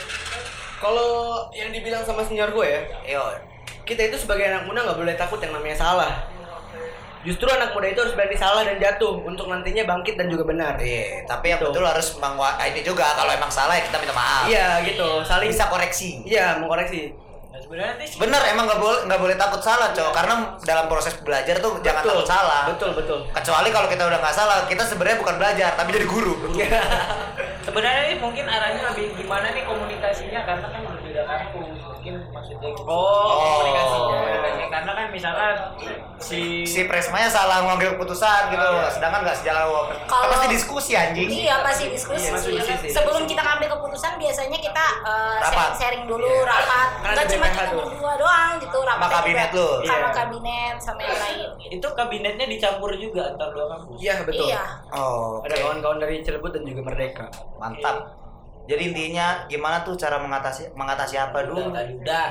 kalau 0.81 1.47
yang 1.53 1.71
dibilang 1.71 2.01
sama 2.01 2.25
senior 2.25 2.49
gue 2.51 2.65
ya 2.65 2.81
Yo, 3.05 3.23
kita 3.91 4.03
itu 4.07 4.17
sebagai 4.17 4.47
anak 4.47 4.63
muda 4.65 4.87
nggak 4.87 4.95
boleh 4.97 5.15
takut 5.15 5.39
yang 5.39 5.51
namanya 5.51 5.75
salah. 5.77 6.13
Justru 7.21 7.45
anak 7.47 7.75
muda 7.75 7.85
itu 7.85 8.01
harus 8.01 8.15
berani 8.15 8.33
salah 8.33 8.63
dan 8.63 8.79
jatuh 8.79 9.21
untuk 9.21 9.45
nantinya 9.45 9.85
bangkit 9.85 10.15
dan 10.15 10.31
juga 10.31 10.47
benar. 10.47 10.79
Iya, 10.79 11.27
tapi 11.27 11.51
yang 11.51 11.59
Gitu. 11.59 11.69
betul 11.69 11.85
harus 11.85 12.09
mengwa 12.17 12.57
ini 12.63 12.81
juga 12.81 13.13
kalau 13.13 13.29
emang 13.29 13.51
salah 13.51 13.75
ya 13.75 13.83
kita 13.83 13.99
minta 13.99 14.15
maaf. 14.15 14.47
iya 14.47 14.81
gitu. 14.81 15.21
Saling 15.23 15.51
Bisa 15.51 15.67
koreksi. 15.67 16.23
iya 16.25 16.57
mengkoreksi. 16.57 17.13
Nah, 17.51 17.59
sebenarnya 17.59 17.99
nih 17.99 18.07
Bener 18.17 18.43
emang 18.49 18.65
nggak 18.65 18.81
boleh 18.81 19.01
nggak 19.05 19.21
boleh 19.21 19.37
takut 19.37 19.59
salah 19.61 19.91
cowok 19.91 20.13
karena 20.15 20.35
dalam 20.63 20.87
proses 20.87 21.13
belajar 21.19 21.59
tuh 21.59 21.83
jangan 21.83 22.01
Betul, 22.01 22.15
takut 22.15 22.29
salah. 22.31 22.63
betul 22.71 22.91
betul. 22.95 23.19
Kecuali 23.29 23.69
kalau 23.69 23.89
kita 23.91 24.03
udah 24.07 24.19
nggak 24.19 24.33
salah, 24.33 24.57
kita 24.65 24.83
sebenarnya 24.87 25.19
bukan 25.19 25.35
belajar 25.37 25.71
tapi 25.75 25.91
jadi 25.93 26.07
guru. 26.07 26.35
sebenarnya 27.61 28.03
nih 28.07 28.19
mungkin 28.19 28.45
arahnya 28.47 28.83
lebih 28.89 29.13
gimana 29.15 29.51
nih 29.51 29.63
komunikasinya 29.63 30.41
karena 30.43 30.67
kan 30.67 30.81
berbeda 30.89 31.23
kampus 31.23 31.69
mungkin 32.01 32.33
maksudnya 32.33 32.69
gitu. 32.71 32.83
Oh, 32.83 33.29
komunikasinya. 33.61 34.01
komunikasinya. 34.01 34.69
karena 34.71 34.93
kan 34.95 35.07
misalkan 35.11 35.55
si 36.17 36.65
si 36.65 36.81
Presmanya 36.85 37.29
salah 37.29 37.61
ngambil 37.63 37.95
keputusan 37.95 38.49
gitu 38.49 38.65
sedangkan 38.89 39.21
nggak 39.21 39.37
sejalan 39.37 39.63
sama 39.63 39.81
Kalau- 40.07 40.31
pasti 40.31 40.47
diskusi 40.49 40.93
anjing 40.95 41.29
Iya 41.29 41.61
pasti 41.61 41.85
diskusi. 41.89 42.23
Iya, 42.23 42.31
pasti 42.33 42.51
diskusi. 42.55 42.87
Sebelum 42.89 43.23
kita 43.25 43.43
ngambil 43.43 43.69
keputusan 43.71 44.17
biasanya 44.17 44.57
kita 44.57 44.85
eh, 45.03 45.37
Rapat. 45.39 45.53
sharing-sharing 45.77 46.05
dulu, 46.07 46.25
Iya. 46.27 46.49
rapat. 46.49 46.89
Kan 46.91 47.11
Enggak 47.11 47.13
ada 47.21 47.31
cuma 47.31 47.47
kita 47.47 47.65
berdua 47.75 48.13
doang 48.17 48.53
gitu, 48.59 48.79
rapat 48.81 49.09
kabinet 49.13 49.51
lu. 49.53 49.69
Sama 49.83 49.99
Iya. 50.01 50.11
kabinet 50.15 50.77
sama 50.79 51.01
yang 51.03 51.21
lain. 51.21 51.39
Gitu. 51.61 51.69
itu 51.71 51.89
kabinetnya 51.91 52.47
dicampur 52.47 52.91
juga 52.95 53.21
antar 53.27 53.49
dua 53.51 53.67
kampus. 53.69 53.97
Iya 53.99 54.15
betul. 54.23 54.49
Iya. 54.49 54.63
oh 54.91 55.43
Ada 55.43 55.55
kawan-kawan 55.59 55.99
dari 55.99 56.17
Cilebut 56.21 56.51
dan 56.51 56.63
juga 56.65 56.81
Merdeka. 56.83 57.27
mantap 57.57 57.97
jadi 58.65 58.83
intinya 58.87 59.27
gimana 59.47 59.81
tuh 59.81 59.95
cara 59.95 60.17
mengatasi 60.17 60.73
mengatasi 60.73 61.17
apa 61.17 61.39
Udah, 61.41 61.49
dulu 61.49 61.61
tadi 61.71 61.93
udah. 61.97 62.29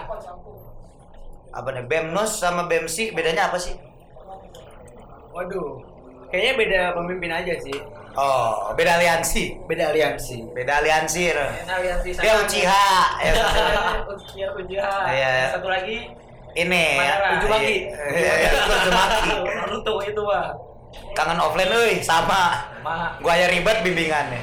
apa 1.50 1.70
nih 1.72 1.84
BEMNUS 1.84 2.32
sama 2.38 2.66
BEMSI 2.66 3.12
bedanya 3.12 3.50
apa 3.50 3.58
sih 3.58 3.74
Waduh. 5.30 5.82
Kayaknya 6.28 6.54
beda 6.56 6.82
pemimpin 6.94 7.32
aja 7.32 7.54
sih. 7.56 7.78
oh 8.12 8.74
beda 8.74 8.98
aliansi 8.98 9.58
Beda 9.66 9.90
aliansi. 9.90 10.42
beda 10.52 10.78
aliansi 10.78 11.30
Aliansi 11.32 12.10
dia 12.16 12.34
Uchiha 12.36 12.90
ya. 13.20 13.34
Uchiha, 14.04 14.48
Uchiha. 14.52 14.94
Iya. 15.08 15.34
Satu 15.54 15.68
lagi 15.68 16.10
ini 16.52 16.98
Madara. 16.98 17.30
Uzumaki 17.38 17.76
iya 18.12 18.34
iya, 18.36 18.50
itu 18.52 18.74
Uzumaki 18.76 19.30
Naruto 19.60 19.94
itu 20.04 20.22
mah. 20.22 20.50
kangen 21.14 21.38
offline 21.38 21.70
euy 21.72 22.02
sama 22.02 22.66
Ma 22.82 23.14
gua 23.22 23.38
aja 23.38 23.46
ribet 23.48 23.86
bimbingannya 23.86 24.42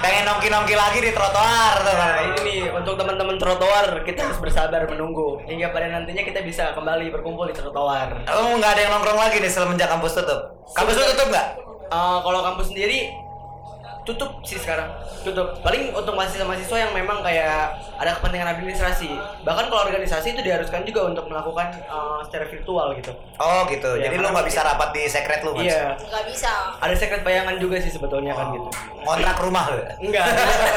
pengen 0.00 0.24
nongki-nongki 0.28 0.74
lagi 0.76 0.98
di 1.02 1.10
trotoar 1.10 1.76
Nah, 1.82 2.20
ini 2.22 2.40
nih 2.44 2.62
untuk 2.70 2.94
teman-teman 3.00 3.36
trotoar 3.40 4.04
kita 4.06 4.30
harus 4.30 4.38
bersabar 4.38 4.86
menunggu 4.86 5.42
hingga 5.44 5.74
pada 5.74 5.90
nantinya 5.90 6.22
kita 6.22 6.40
bisa 6.44 6.72
kembali 6.76 7.10
berkumpul 7.10 7.50
di 7.50 7.54
trotoar. 7.56 8.24
Oh, 8.30 8.56
nggak 8.56 8.70
ada 8.76 8.80
yang 8.86 8.92
nongkrong 8.96 9.18
lagi 9.18 9.36
nih 9.42 9.50
semenjak 9.50 9.90
kampus 9.90 10.16
tutup. 10.16 10.40
Kampus 10.72 10.96
tutup 10.96 11.28
nggak? 11.28 11.48
Eh, 11.86 12.18
kalau 12.22 12.40
kampus 12.42 12.74
sendiri 12.74 13.10
tutup 14.06 14.38
sih 14.40 14.54
sekarang 14.54 14.86
tutup 15.20 15.58
paling 15.60 15.90
untuk 15.90 16.14
mahasiswa-mahasiswa 16.14 16.78
yang 16.78 16.92
memang 16.92 17.18
kayak 17.20 17.74
ada 17.92 18.14
kepentingan 18.14 18.54
administrasi 18.54 19.10
bahkan 19.42 19.66
kalau 19.66 19.82
organisasi 19.82 20.30
itu 20.30 20.40
diharuskan 20.40 20.80
juga 20.82 21.10
untuk 21.10 21.26
melakukan 21.26 21.74
eh, 21.74 22.18
secara 22.22 22.46
virtual 22.46 22.94
gitu 22.94 23.10
Oh 23.36 23.66
gitu. 23.66 23.84
Iya, 23.92 24.08
Jadi 24.08 24.14
lu 24.14 24.22
karena 24.22 24.32
nggak 24.32 24.48
bisa 24.48 24.60
rapat 24.62 24.88
di 24.90 25.02
sekret 25.04 25.40
lu, 25.42 25.52
Mas? 25.52 25.66
iya 25.66 25.92
Nggak 25.92 26.24
bisa. 26.24 26.52
ada 26.78 26.94
sekret 26.94 27.20
bayangan 27.20 27.58
juga 27.58 27.76
sih 27.76 27.90
sebetulnya 27.90 28.32
kan 28.32 28.48
gitu 28.50 28.70
Ngontrak 28.98 29.36
rumah 29.38 29.64
lu. 29.68 29.82
enggak 30.00 30.24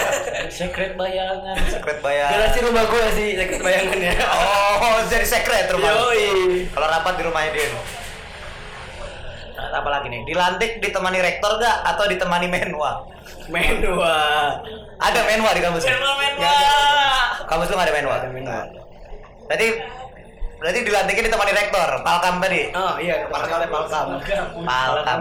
secret 0.59 0.93
bayangan. 0.93 1.55
Sekret 1.69 1.99
bayar. 1.99 2.29
garasi 2.29 2.59
rumah 2.61 2.83
gue 2.83 3.05
sih 3.13 3.27
sekret 3.35 3.61
bayangannya 3.61 4.11
Oh, 4.19 4.97
jadi 5.05 5.23
sekret 5.23 5.69
rumah. 5.69 5.87
lu. 5.87 6.01
Yoi. 6.09 6.27
Kalau 6.67 6.87
rapat 6.89 7.13
di 7.15 7.23
rumahnya 7.23 7.51
dia. 7.53 7.69
Apa 9.59 9.89
lagi 9.89 10.07
nih? 10.07 10.23
Dilantik 10.25 10.79
ditemani 10.79 11.19
rektor 11.19 11.55
gak 11.57 11.77
atau 11.85 12.05
ditemani 12.05 12.47
menwa? 12.47 13.03
Menua 13.49 14.17
Ada 14.99 15.19
menwa 15.25 15.49
di 15.55 15.61
kampus. 15.63 15.83
Menwa, 15.89 16.13
menwa. 16.15 16.39
Nggak 16.39 16.53
ada. 16.53 16.75
Kampus 17.49 17.67
lu 17.73 17.77
ada 17.79 17.93
menwa. 17.93 18.13
Ada 18.21 18.29
menwa. 18.29 18.59
Berarti 19.49 19.67
berarti 20.59 20.79
dilantiknya 20.85 21.23
ditemani 21.31 21.53
rektor. 21.55 21.89
Palkam 22.05 22.35
tadi. 22.43 22.61
oh 22.75 22.95
iya 23.01 23.25
kepala 23.25 23.45
oleh 23.47 23.69
palkam 23.71 24.07
Palkam. 24.67 25.19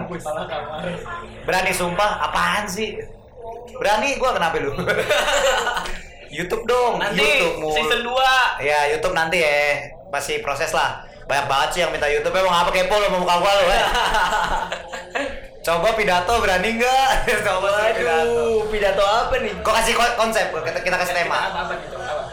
Berani 1.47 1.73
sumpah 1.73 2.11
apaan 2.29 2.69
sih? 2.69 2.99
Berani 3.79 4.19
gua 4.21 4.37
kenapa 4.37 4.61
lu? 4.61 4.75
YouTube 6.37 6.69
dong. 6.69 7.01
Nanti 7.01 7.25
YouTube 7.25 7.57
mulu. 7.65 7.77
season 7.79 8.01
2. 8.05 8.69
Ya 8.69 8.79
YouTube 8.93 9.15
nanti 9.17 9.41
ya 9.41 9.89
masih 10.13 10.45
proses 10.45 10.75
lah. 10.77 11.07
Banyak 11.25 11.47
banget 11.49 11.69
sih 11.77 11.81
yang 11.85 11.93
minta 11.93 12.09
YouTube 12.09 12.37
emang 12.37 12.53
apa 12.53 12.73
kepo 12.73 12.97
lo 12.99 13.07
mau 13.13 13.21
muka 13.25 13.37
gua 13.41 13.53
lo 13.53 13.65
eh. 13.69 13.85
Coba 15.69 15.93
pidato 15.93 16.33
berani 16.41 16.81
nggak? 16.81 17.09
Coba 17.47 17.69
sih 17.77 17.93
pidato. 17.95 18.45
Pidato 18.73 19.05
apa 19.05 19.35
nih? 19.37 19.53
Kok 19.61 19.75
kasih 19.75 19.93
ko- 19.93 20.17
konsep? 20.17 20.49
Kita, 20.49 20.81
kita 20.81 20.97
kasih 20.97 21.13
tema. 21.15 21.37
Apa 21.45 21.69
apa 21.69 21.73
nih? 21.77 21.87
Apa? 21.93 22.25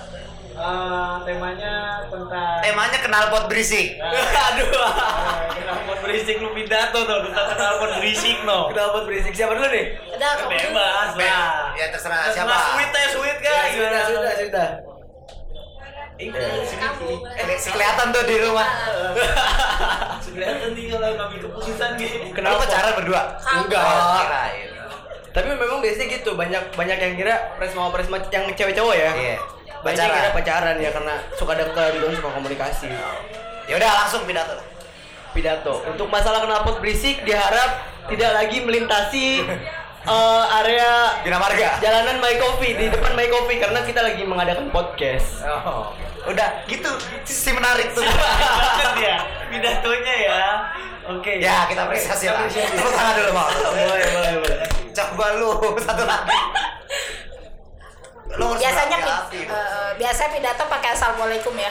Eh, 0.56 1.14
temanya 1.28 1.74
tentang 2.08 2.64
Temanya 2.64 3.00
kenal 3.04 3.28
pot 3.28 3.52
berisik. 3.52 4.00
Aduh. 4.00 4.72
Eh, 4.72 5.52
Kenapa 5.52 5.94
berisik 6.00 6.40
lu 6.40 6.56
pidato 6.56 7.04
tuh 7.04 7.18
tentang 7.28 7.48
kenapa 7.52 7.86
berisik 7.94 8.38
no. 8.48 8.72
Kenapa 8.72 9.04
berisik 9.04 9.36
siapa 9.36 9.52
dulu 9.52 9.68
nih? 9.68 10.00
Dulu. 10.00 10.48
Bebas 10.48 11.12
lah. 11.12 11.76
Ya 11.76 11.92
terserah 11.92 12.32
Terserah 12.32 12.48
siapa. 12.48 12.56
Sweet 12.72 12.88
ya 12.90 13.08
sweet 13.12 13.40
guys. 13.44 13.72
sudah, 13.76 14.04
sudah, 14.08 14.34
sudah. 14.40 14.70
Ini 16.16 16.32
Kamu. 16.32 17.28
Eh, 17.28 17.60
kelihatan 17.60 18.08
tuh 18.16 18.24
di 18.24 18.36
rumah. 18.40 18.68
kelihatan 20.36 20.70
nih 20.76 20.86
kalau 20.92 21.10
kami 21.16 21.36
keputusan 21.44 21.90
gitu. 22.00 22.18
Kenapa 22.32 22.64
pacaran 22.64 22.94
berdua? 22.96 23.22
Enggak. 23.44 23.84
Tapi 25.36 25.48
memang 25.52 25.84
biasanya 25.84 26.08
gitu, 26.16 26.32
banyak 26.40 26.64
banyak 26.80 26.96
yang 26.96 27.14
kira 27.20 27.36
presma 27.60 27.92
presma 27.92 28.24
yang 28.32 28.48
cewek 28.56 28.72
cowok 28.72 28.96
ya. 28.96 29.12
Iya. 29.12 29.38
Banyak 29.84 30.04
yang 30.08 30.16
kira 30.16 30.32
pacaran 30.32 30.76
ya 30.80 30.90
karena 30.96 31.16
suka 31.36 31.54
dekat 31.60 32.00
gitu, 32.00 32.08
suka 32.16 32.30
komunikasi. 32.32 32.88
Ya 33.68 33.76
udah 33.76 33.92
langsung 34.04 34.24
pidato. 34.24 34.56
Pidato. 35.36 35.84
Untuk 35.92 36.08
masalah 36.08 36.48
knalpot 36.48 36.80
berisik 36.80 37.28
diharap 37.28 37.84
tidak 38.08 38.32
lagi 38.32 38.64
melintasi 38.64 39.44
eh, 40.06 40.44
area 40.56 40.90
Bina 41.22 41.38
Marga. 41.38 41.78
jalanan 41.78 42.18
My 42.18 42.36
Coffee 42.36 42.74
di 42.74 42.86
depan 42.88 43.14
My 43.14 43.28
Coffee 43.28 43.58
karena 43.58 43.82
kita 43.82 44.02
lagi 44.02 44.22
mengadakan 44.22 44.70
podcast. 44.70 45.42
Oh. 45.44 45.92
Udah 46.26 46.66
gitu. 46.66 46.90
Si 47.24 47.50
menarik 47.50 47.92
tuh. 47.92 48.02
Ya 48.98 49.18
pidatonya 49.48 50.16
ya. 50.20 50.42
Oke. 51.08 51.38
ya, 51.38 51.70
kita 51.70 51.86
apresiasi 51.86 52.26
lah. 52.26 52.42
Tepuk 52.46 52.90
tangan 52.90 53.14
dulu, 53.16 53.32
mau. 53.32 53.46
Boleh, 53.46 54.08
boleh, 54.10 54.32
boleh. 54.40 54.58
Coba 54.90 55.26
lu 55.36 55.52
satu 55.78 56.02
lagi. 56.02 56.34
Lu 58.36 58.46
harus 58.50 58.58
Biasanya 58.58 58.98
pi- 58.98 59.06
berhati-hati. 59.06 59.40
eh, 59.48 59.90
biasa 59.96 60.22
pidato 60.28 60.64
pakai 60.66 60.90
assalamualaikum 60.92 61.54
ya. 61.54 61.70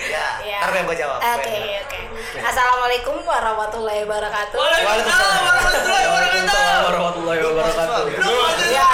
Ya, 0.00 0.26
Iya. 0.40 0.58
ntar 0.64 0.80
gue 0.80 0.96
jawab. 0.96 1.18
Oke, 1.20 1.58
oke. 1.84 1.98
Assalamualaikum 2.36 3.24
warahmatullahi 3.24 4.04
wabarakatuh. 4.04 4.60
Waalaikumsalam 4.60 5.40
warahmatullahi 5.48 6.04
wabarakatuh. 6.04 6.12
Waalaikumsalam 6.12 6.80
warahmatullahi 6.84 7.40
wabarakatuh. 7.40 8.04
Ya. 8.68 8.88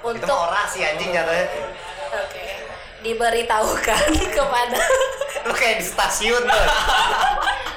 Itu 0.00 0.16
Untuk 0.24 0.32
orasi 0.32 0.78
anjing 0.88 1.12
jatuhnya. 1.12 1.44
Oke. 2.16 2.44
Diberitahukan 3.04 4.04
kepada 4.40 4.80
Lu 5.44 5.52
kayak 5.52 5.84
di 5.84 5.84
stasiun 5.84 6.48
tuh. 6.48 6.64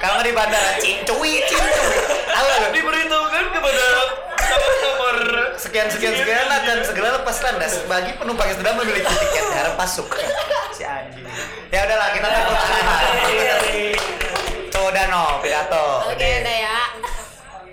Kalau 0.00 0.24
di 0.24 0.32
bandara, 0.32 0.80
cincui, 0.80 1.44
cincui. 1.44 1.92
Tahu? 2.24 2.46
Diberitahukan 2.72 3.44
kepada 3.52 3.84
nomor 4.80 5.16
Sekian 5.60 5.92
sekian 5.92 6.16
sekian 6.16 6.48
akan 6.48 6.78
segera 6.88 7.20
lepas 7.20 7.36
landas 7.44 7.84
bagi 7.84 8.16
penumpang 8.16 8.48
yang 8.48 8.58
sudah 8.64 8.72
memiliki 8.80 9.12
tiket 9.12 9.46
harap 9.52 9.76
masuk. 9.76 10.08
Si 10.72 10.84
anjing. 10.88 11.28
Ya 11.74 11.80
udahlah 11.90 12.14
kita 12.14 12.28
tepuk 12.30 12.54
tangan. 12.62 13.02
Tuh 14.70 14.84
udah 14.94 15.04
no 15.10 15.22
pidato. 15.42 16.06
Oke, 16.06 16.22
Nih. 16.22 16.38
udah 16.46 16.56
ya. 16.62 16.78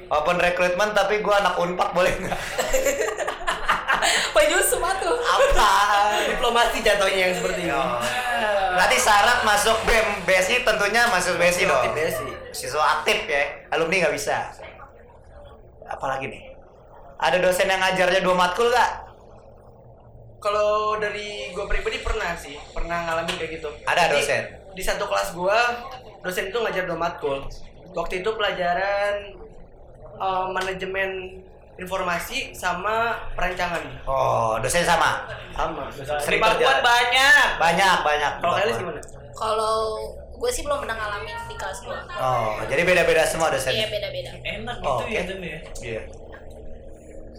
Walaupun 0.10 0.42
rekrutmen 0.42 0.90
tapi 0.92 1.22
gua 1.22 1.38
anak 1.40 1.56
unpak 1.62 1.94
boleh 1.94 2.10
nggak? 2.10 2.40
Baju 4.36 4.58
sepatu. 4.58 5.12
Apa? 5.22 5.70
Diplomasi 6.34 6.82
jatuhnya 6.82 7.30
yang 7.30 7.34
seperti 7.38 7.70
ini. 7.70 7.78
Nanti 8.74 8.98
syarat 8.98 9.46
masuk 9.46 9.78
BEM 9.86 10.26
BSI 10.26 10.66
tentunya 10.66 11.06
masuk 11.14 11.38
BSI 11.38 11.70
dong. 11.70 11.94
BSI. 11.94 12.34
Siswa 12.50 13.00
aktif 13.00 13.30
ya, 13.30 13.70
alumni 13.70 14.10
nggak 14.10 14.16
bisa. 14.18 14.50
Apalagi 15.86 16.26
nih? 16.26 16.58
Ada 17.22 17.38
dosen 17.38 17.70
yang 17.70 17.78
ngajarnya 17.78 18.26
dua 18.26 18.34
matkul 18.34 18.66
nggak? 18.66 19.11
Kalau 20.42 20.98
dari 20.98 21.54
gue 21.54 21.66
pribadi 21.70 22.02
pernah 22.02 22.34
sih, 22.34 22.58
pernah 22.74 23.06
ngalamin 23.06 23.36
kayak 23.38 23.52
gitu. 23.62 23.70
Ada 23.86 24.10
Jadi, 24.10 24.14
dosen? 24.18 24.44
Di 24.74 24.82
satu 24.82 25.06
kelas 25.06 25.38
gue, 25.38 25.60
dosen 26.26 26.50
itu 26.50 26.58
ngajar 26.58 26.90
dua 26.90 26.98
matkul. 26.98 27.46
Waktu 27.94 28.26
itu 28.26 28.30
pelajaran 28.34 29.38
eh, 30.18 30.46
manajemen 30.50 31.10
informasi 31.78 32.58
sama 32.58 33.22
perancangan. 33.38 33.86
Oh, 34.10 34.58
dosen 34.58 34.82
sama. 34.82 35.30
Sama. 35.54 35.86
Sering 36.22 36.42
terjadi. 36.42 36.82
banyak. 36.82 37.48
Banyak, 37.62 37.98
banyak. 38.02 38.32
Kalau 38.42 38.54
kalian 38.58 38.76
gimana? 38.78 39.00
Kalau 39.32 39.78
gue 40.42 40.50
sih 40.50 40.66
belum 40.66 40.82
pernah 40.82 40.98
ngalamin 40.98 41.38
di 41.46 41.56
kelas 41.58 41.86
gue. 41.86 41.98
Oh, 42.18 42.58
jadi 42.66 42.82
beda-beda 42.82 43.22
semua 43.30 43.54
dosen. 43.54 43.78
Iya 43.78 43.88
beda-beda. 43.94 44.30
Enak 44.42 44.78
Oh, 44.82 45.06
gitu 45.06 45.14
ya 45.14 45.22
oke. 45.22 45.30
Jen, 45.30 45.40
ya. 45.42 45.60
Iya. 45.86 46.02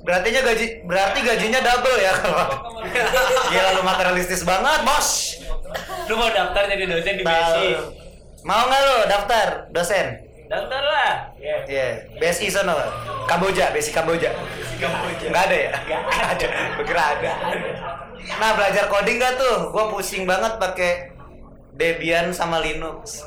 Berarti 0.02 0.28
gaji 0.34 0.66
berarti 0.82 1.18
gajinya 1.22 1.60
double 1.62 1.98
ya 2.02 2.12
kalau. 2.18 2.46
Gila 3.50 3.70
lu 3.78 3.82
materialistis 3.86 4.42
banget, 4.42 4.82
Bos. 4.82 5.38
Lu 6.10 6.18
mau 6.18 6.28
daftar 6.28 6.66
jadi 6.66 6.84
dosen 6.90 7.14
di 7.18 7.24
BSI? 7.24 7.68
Mau 8.42 8.66
nggak 8.66 8.80
lu 8.82 8.96
daftar 9.06 9.46
dosen? 9.70 10.06
Daftar 10.50 10.82
lah. 10.82 11.12
Iya. 11.38 11.56
Iya, 11.70 11.88
BSI 12.18 12.50
sono. 12.50 12.74
Kamboja, 13.30 13.70
BSI 13.70 13.94
Kamboja. 13.94 14.34
Nggak 15.30 15.42
ada 15.48 15.56
ya? 15.56 15.70
Nggak 15.86 16.28
ada. 16.34 16.46
Kira 16.82 17.04
ada. 17.16 17.32
Nah, 18.42 18.50
belajar 18.58 18.84
coding 18.90 19.22
nggak 19.22 19.34
tuh? 19.38 19.70
Gua 19.70 19.94
pusing 19.94 20.26
banget 20.26 20.58
pakai 20.58 21.14
Debian 21.78 22.34
sama 22.34 22.58
Linux. 22.58 23.22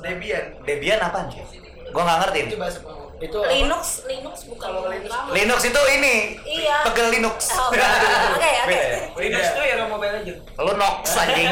Debian. 0.00 0.64
Debian 0.64 0.98
apa 1.04 1.28
sih? 1.28 1.44
Gua 1.92 2.02
nggak 2.08 2.18
ngerti. 2.26 2.40
Itu 2.48 2.56
bahasa 2.56 2.80
itu 3.24 3.38
apa? 3.40 3.50
Linux 3.52 3.84
Linux 4.04 4.36
bukan 4.48 4.68
program 4.68 5.32
Linux 5.32 5.60
itu 5.64 5.80
ini. 5.96 6.14
Iya. 6.44 6.76
Pegel 6.88 7.08
Linux. 7.20 7.38
Oh, 7.56 7.72
oke 7.72 7.80
oke? 7.80 8.80
Linux 9.20 9.44
tuh 9.56 9.64
ya 9.64 9.74
Mobile 9.88 10.12
Legend. 10.20 10.38
Lu 10.60 10.72
Nox 10.76 11.02
anjing. 11.16 11.50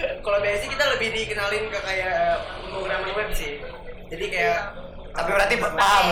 Kalau 0.00 0.38
BSI 0.40 0.66
kita 0.72 0.84
lebih 0.96 1.08
dikenalin 1.12 1.64
ke 1.68 1.78
kayak 1.84 2.40
pemrograman 2.64 3.12
web 3.12 3.30
sih. 3.36 3.60
Jadi 4.10 4.24
kayak 4.32 4.79
Tapi 5.10 5.30
berarti 5.34 5.54
paham. 5.58 6.04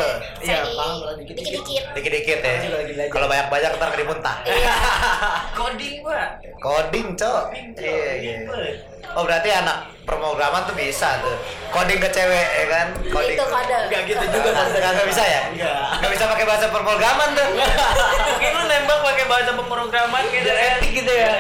Iya, 0.43 0.59
paham 0.75 0.97
lah, 1.07 1.15
dikit-dikit. 1.17 1.53
dikit-dikit 1.95 1.95
Dikit-dikit 1.95 2.41
ya. 2.43 2.57
Kalau 3.09 3.27
banyak-banyak 3.31 3.71
ntar 3.79 3.89
kena 3.95 4.05
muntah. 4.05 4.37
iya 4.45 4.75
Coding 5.59 5.95
gua. 6.03 6.23
Coding, 6.59 7.07
Cok. 7.15 7.45
Iya, 7.79 8.11
iya. 8.19 8.37
Oh, 9.17 9.25
berarti 9.25 9.49
anak 9.49 9.89
pemrograman 10.05 10.67
tuh 10.69 10.75
bisa 10.77 11.23
tuh. 11.23 11.37
Coding 11.71 11.99
ke 12.03 12.09
cewek 12.11 12.49
ya 12.59 12.67
kan? 12.69 12.87
Coding. 13.09 13.37
itu 13.39 13.45
kode 13.47 13.77
Enggak 13.89 14.03
gitu 14.05 14.25
juga 14.29 14.51
Nggak, 14.51 14.67
Mas. 14.69 14.93
nggak, 14.95 15.09
bisa 15.09 15.23
ya? 15.25 15.43
Nggak. 15.55 15.89
Nggak 16.03 16.11
bisa 16.13 16.25
pakai 16.29 16.45
bahasa 16.45 16.67
pemrograman 16.69 17.29
tuh. 17.33 17.49
Mungkin 18.29 18.51
lu 18.53 18.63
nembak 18.67 18.99
pakai 19.01 19.25
bahasa 19.31 19.51
pemrograman 19.55 20.23
gitu 20.29 20.49
ya. 20.51 20.77
epic 20.77 20.91
gitu 21.03 21.13
ya. 21.13 21.31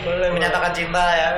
Epicnya. 0.00 0.28
Menyatakan 0.30 0.72
cinta 0.72 1.04
ya. 1.10 1.28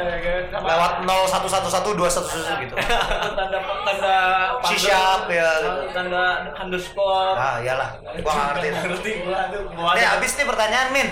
Sama- 0.48 0.66
Lewat 0.68 0.92
0111211 1.02 2.22
gitu. 2.60 2.74
tanda 2.74 3.58
tanda 3.58 4.16
Si 4.64 4.76
siap 4.78 5.26
ya. 5.26 5.50
tanda 5.90 6.24
underscore 6.54 7.34
Ah, 7.34 7.56
iyalah. 7.58 7.90
Gua 8.16 8.30
nggak 8.30 8.46
ngerti. 8.54 8.68
ngerti 8.70 9.10
gua 9.22 9.40
tuh 9.48 9.62
gua 9.72 9.90
Nih, 9.92 10.06
habis 10.06 10.30
nih 10.32 10.46
pertanyaan, 10.46 10.88
Min. 10.90 11.08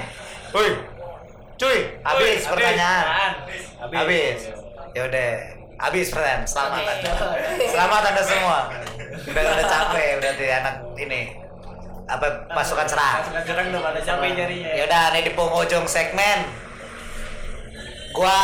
Woi. 0.51 0.71
Cuy, 1.57 1.79
habis 2.01 2.41
pertanyaan. 2.43 3.05
habis 3.77 3.93
Habis. 3.93 4.39
Ya 4.91 5.03
udah. 5.05 5.31
Habis 5.79 6.07
pertanyaan. 6.09 6.45
Selamat. 6.45 6.81
Anda. 6.83 7.13
Selamat 7.67 8.03
Anda 8.07 8.23
semua. 8.23 8.59
Udah 9.23 9.43
udah 9.43 9.67
capek 9.67 10.09
berarti 10.19 10.47
anak 10.51 10.75
ini. 10.97 11.23
Apa 12.05 12.27
pasukan 12.49 12.85
serang. 12.85 13.23
pasukan 13.23 13.45
serang 13.45 13.67
udah 13.71 13.83
pada 13.85 14.01
capek 14.01 14.29
nyarinya 14.35 14.71
Ya 14.73 14.83
udah 14.83 15.05
nih 15.11 15.23
di 15.23 15.33
penghujung 15.33 15.87
segmen. 15.87 16.39
Gua 18.11 18.39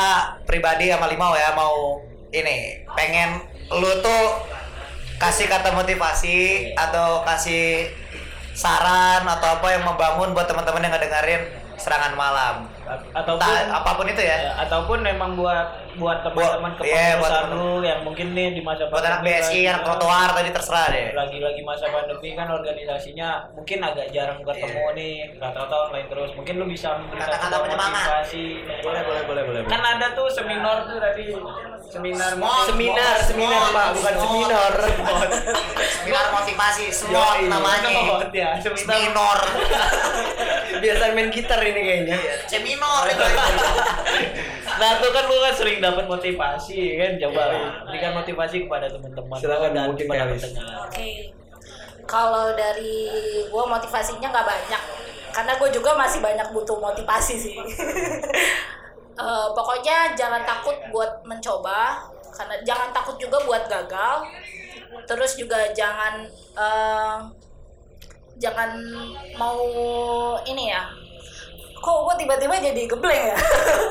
pribadi 0.47 0.89
sama 0.91 1.11
Limau 1.11 1.35
ya 1.35 1.53
mau 1.55 2.01
ini 2.31 2.87
pengen 2.95 3.43
lu 3.71 3.91
tuh 4.03 4.25
kasih 5.17 5.49
kata 5.49 5.73
motivasi 5.73 6.71
atau 6.77 7.25
kasih 7.25 7.91
saran 8.57 9.25
atau 9.25 9.61
apa 9.61 9.67
yang 9.73 9.85
membangun 9.85 10.33
buat 10.33 10.49
teman-teman 10.49 10.85
yang 10.87 10.93
ngedengerin 10.97 11.43
serangan 11.77 12.17
malam. 12.17 12.55
ataupun 13.13 13.45
Entah, 13.45 13.85
apa 13.85 13.91
pun 14.01 14.07
itu 14.09 14.23
ya. 14.25 14.37
ya, 14.49 14.53
ataupun 14.65 14.99
memang 15.05 15.37
buat 15.37 15.86
buat 15.97 16.19
teman-teman 16.21 16.71
Buat- 16.73 16.85
iya, 16.85 17.17
buat 17.17 17.33
lu 17.51 17.81
yang 17.81 18.01
mungkin 18.03 18.27
nih 18.31 18.53
di 18.53 18.61
masa 18.61 18.87
Buat 18.87 19.01
anak 19.03 19.21
pandemi 19.21 19.41
BSI 19.41 19.61
yang 19.63 19.81
trotoar 19.81 20.29
tadi 20.31 20.51
terserah 20.51 20.87
deh. 20.89 21.07
lagi-lagi 21.13 21.61
masa 21.63 21.87
pandemi 21.89 22.31
kan 22.33 22.47
organisasinya 22.47 23.29
mungkin 23.53 23.79
agak 23.81 24.07
jarang 24.11 24.41
ketemu 24.43 24.77
Iya. 24.79 24.93
nih 24.93 25.15
rata-rata 25.37 25.77
online 25.83 26.09
terus 26.09 26.31
mungkin 26.33 26.55
lu 26.57 26.67
bisa 26.67 26.89
memberikan 26.97 27.27
Kata-kata 27.27 27.57
penyemangat. 27.59 28.05
motivasi 28.05 28.45
Boleh, 28.79 29.03
boleh, 29.03 29.23
boleh, 29.25 29.43
boleh. 29.43 29.61
kan 29.65 29.81
ada 29.83 30.07
tuh 30.13 30.29
seminar 30.29 30.85
tuh 30.85 30.97
tadi 30.97 31.25
seminar 31.87 32.31
Small, 32.37 32.61
Seminar, 32.67 33.15
seminar 33.23 33.63
Pak, 33.71 33.87
bukan 33.95 34.15
seminar. 34.19 34.73
Seminar 35.97 36.27
motivasi 36.31 36.85
semua 36.91 37.39
namanya. 37.41 37.89
Small, 37.89 38.21
ya, 38.31 38.51
seminar. 38.61 39.39
Biasa 40.83 41.03
main 41.15 41.31
gitar 41.31 41.61
ini 41.63 41.81
kayaknya. 41.81 42.17
Seminor 42.45 43.07
itu. 43.07 43.25
nah 44.77 44.91
tuh 45.01 45.11
kan 45.13 45.25
lu 45.29 45.37
kan 45.41 45.55
sering 45.57 45.79
dapat 45.81 46.05
motivasi 46.05 47.01
kan 47.01 47.13
coba 47.21 47.43
lu 47.53 47.61
berikan 47.89 48.13
motivasi 48.17 48.57
kepada 48.69 48.87
teman-teman 48.93 49.37
Silakan, 49.41 49.71
dan 49.73 49.83
mungkin 49.91 50.07
pendengar 50.07 50.29
Oke. 50.87 51.37
Kalau 52.07 52.55
dari 52.55 53.11
gue 53.51 53.65
motivasinya 53.67 54.31
nggak 54.31 54.47
banyak, 54.47 54.83
karena 55.35 55.53
gue 55.59 55.69
juga 55.75 55.99
masih 55.99 56.23
banyak 56.23 56.49
butuh 56.55 56.79
motivasi 56.79 57.35
sih. 57.35 57.57
Eh, 59.17 59.49
pokoknya 59.57 60.13
jangan 60.13 60.45
takut 60.45 60.77
buat 60.93 61.25
mencoba, 61.25 62.05
karena 62.37 62.61
jangan 62.69 62.93
takut 62.93 63.17
juga 63.17 63.41
buat 63.49 63.65
gagal. 63.65 64.29
Terus 65.09 65.41
juga 65.41 65.73
jangan 65.73 66.21
eh, 66.53 67.19
jangan 68.37 68.77
mau 69.41 69.65
ini 70.45 70.69
ya. 70.69 70.85
Kok 71.87 71.99
gue 72.03 72.15
tiba-tiba 72.27 72.55
jadi 72.59 72.83
gebleng 72.91 73.25
ya? 73.31 73.39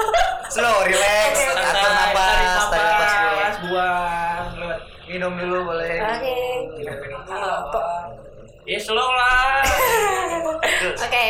Slow, 0.55 0.83
relax, 0.83 1.31
atur 1.47 1.91
napas, 1.95 2.27
tarik 2.27 2.49
napas 2.51 3.11
napas 3.15 3.55
buang 3.63 4.47
lewat 4.59 4.79
Minum 5.07 5.33
dulu 5.39 5.71
boleh. 5.71 5.95
Oke. 6.03 6.37
Po- 7.71 7.87
ya 8.65 8.81
slow 8.81 9.09
lah 9.13 9.61
Oke, 11.05 11.25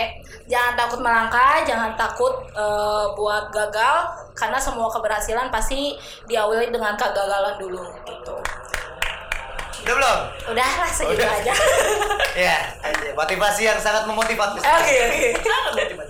jangan 0.48 0.74
takut 0.80 1.00
melangkah, 1.04 1.60
jangan 1.68 1.92
takut 2.00 2.32
eh, 2.56 3.06
buat 3.14 3.52
gagal, 3.52 3.96
karena 4.34 4.56
semua 4.56 4.88
keberhasilan 4.88 5.52
pasti 5.52 6.00
diawali 6.26 6.72
dengan 6.72 6.96
kegagalan 6.96 7.60
dulu, 7.60 7.84
gitu. 8.08 8.36
Udah 9.86 9.94
belum? 9.96 10.20
Udah 10.50 10.70
lah 10.76 10.90
segitu 10.90 11.22
Udah. 11.22 11.30
aja. 11.32 11.54
Ya, 12.36 12.68
aja. 12.84 13.16
motivasi 13.16 13.64
yang 13.64 13.80
sangat 13.80 14.04
memotivasi. 14.04 14.60
Oke 14.60 14.96
oke. 15.00 15.30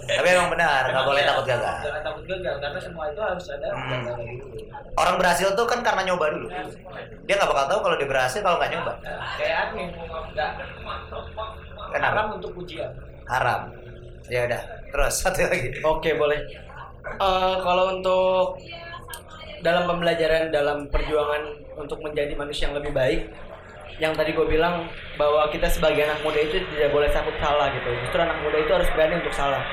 Tapi 0.10 0.26
emang 0.28 0.50
benar, 0.50 0.90
nggak 0.90 1.06
boleh 1.06 1.22
takut 1.22 1.46
gagal. 1.46 1.86
jangan 1.86 2.02
takut 2.02 2.26
gagal 2.26 2.56
karena 2.58 2.80
semua 2.82 3.06
itu 3.06 3.22
harus 3.22 3.46
ada 3.48 3.68
Hmm. 3.70 3.90
gagal 4.02 4.16
dulu 4.18 4.58
Orang 4.96 5.16
berhasil 5.16 5.54
tuh 5.54 5.66
kan 5.66 5.86
karena 5.86 6.02
nyoba 6.04 6.26
dulu. 6.32 6.48
Dia 7.22 7.36
nggak 7.36 7.46
bakal 7.48 7.66
tahu 7.68 7.80
kalau 7.84 7.96
dia 7.96 8.10
berhasil 8.10 8.40
kalau 8.42 8.58
nggak 8.58 8.72
nyoba. 8.74 8.94
kayak 9.38 9.56
admin 9.70 9.90
nggak 10.34 10.50
Kenapa? 11.94 12.10
haram 12.10 12.28
untuk 12.34 12.52
ujian 12.58 12.90
Haram. 13.26 13.62
Ya 14.26 14.40
udah. 14.46 14.62
Terus 14.90 15.14
satu 15.22 15.40
lagi. 15.44 15.70
Oke, 15.80 16.10
boleh. 16.16 16.40
Eh, 17.06 17.56
kalau 17.60 17.94
untuk 17.94 18.58
dalam 19.62 19.86
pembelajaran 19.86 20.50
dalam 20.50 20.90
perjuangan 20.90 21.44
untuk 21.76 22.02
menjadi 22.02 22.34
manusia 22.34 22.66
yang 22.66 22.78
lebih 22.78 22.94
baik, 22.94 23.22
yang 24.00 24.12
tadi 24.12 24.36
gue 24.36 24.44
bilang 24.44 24.92
bahwa 25.16 25.48
kita 25.48 25.72
sebagai 25.72 26.04
anak 26.04 26.20
muda 26.20 26.40
itu 26.44 26.60
tidak 26.76 26.92
boleh 26.92 27.08
takut 27.12 27.36
salah 27.40 27.72
gitu. 27.72 27.90
Justru 28.04 28.20
anak 28.20 28.38
muda 28.44 28.58
itu 28.60 28.72
harus 28.76 28.90
berani 28.92 29.14
untuk 29.24 29.36
salah. 29.36 29.64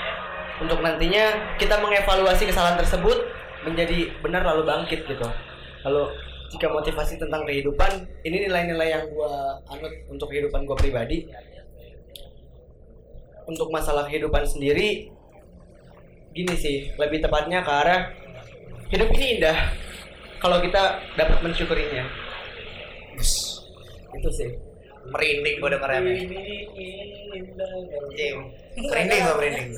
Untuk 0.63 0.79
nantinya 0.79 1.57
kita 1.59 1.75
mengevaluasi 1.83 2.47
kesalahan 2.47 2.79
tersebut 2.79 3.19
menjadi 3.67 4.15
benar 4.23 4.47
lalu 4.47 4.63
bangkit 4.63 5.03
gitu. 5.11 5.27
Lalu 5.83 6.03
jika 6.55 6.69
motivasi 6.71 7.19
tentang 7.19 7.43
kehidupan, 7.49 8.07
ini 8.23 8.47
nilai-nilai 8.47 8.89
yang 8.95 9.05
gue 9.11 9.35
anut 9.73 9.93
untuk 10.07 10.31
kehidupan 10.31 10.69
gue 10.69 10.77
pribadi. 10.79 11.19
Untuk 13.43 13.75
masalah 13.75 14.07
kehidupan 14.07 14.47
sendiri, 14.47 15.11
gini 16.33 16.55
sih 16.57 16.89
lebih 16.97 17.21
tepatnya 17.21 17.61
ke 17.61 17.73
arah 17.73 18.01
hidup 18.89 19.09
ini 19.17 19.41
indah 19.41 19.57
kalau 20.41 20.59
kita 20.65 21.01
dapat 21.13 21.39
mensyukurinya 21.45 22.09
itu 24.13 24.31
sih 24.31 24.51
Merinding 25.03 25.59
gue 25.59 25.67
dengernya. 25.69 25.99
Iya, 28.13 28.39
Merinding 28.79 29.21
gue 29.21 29.35
merinding. 29.35 29.69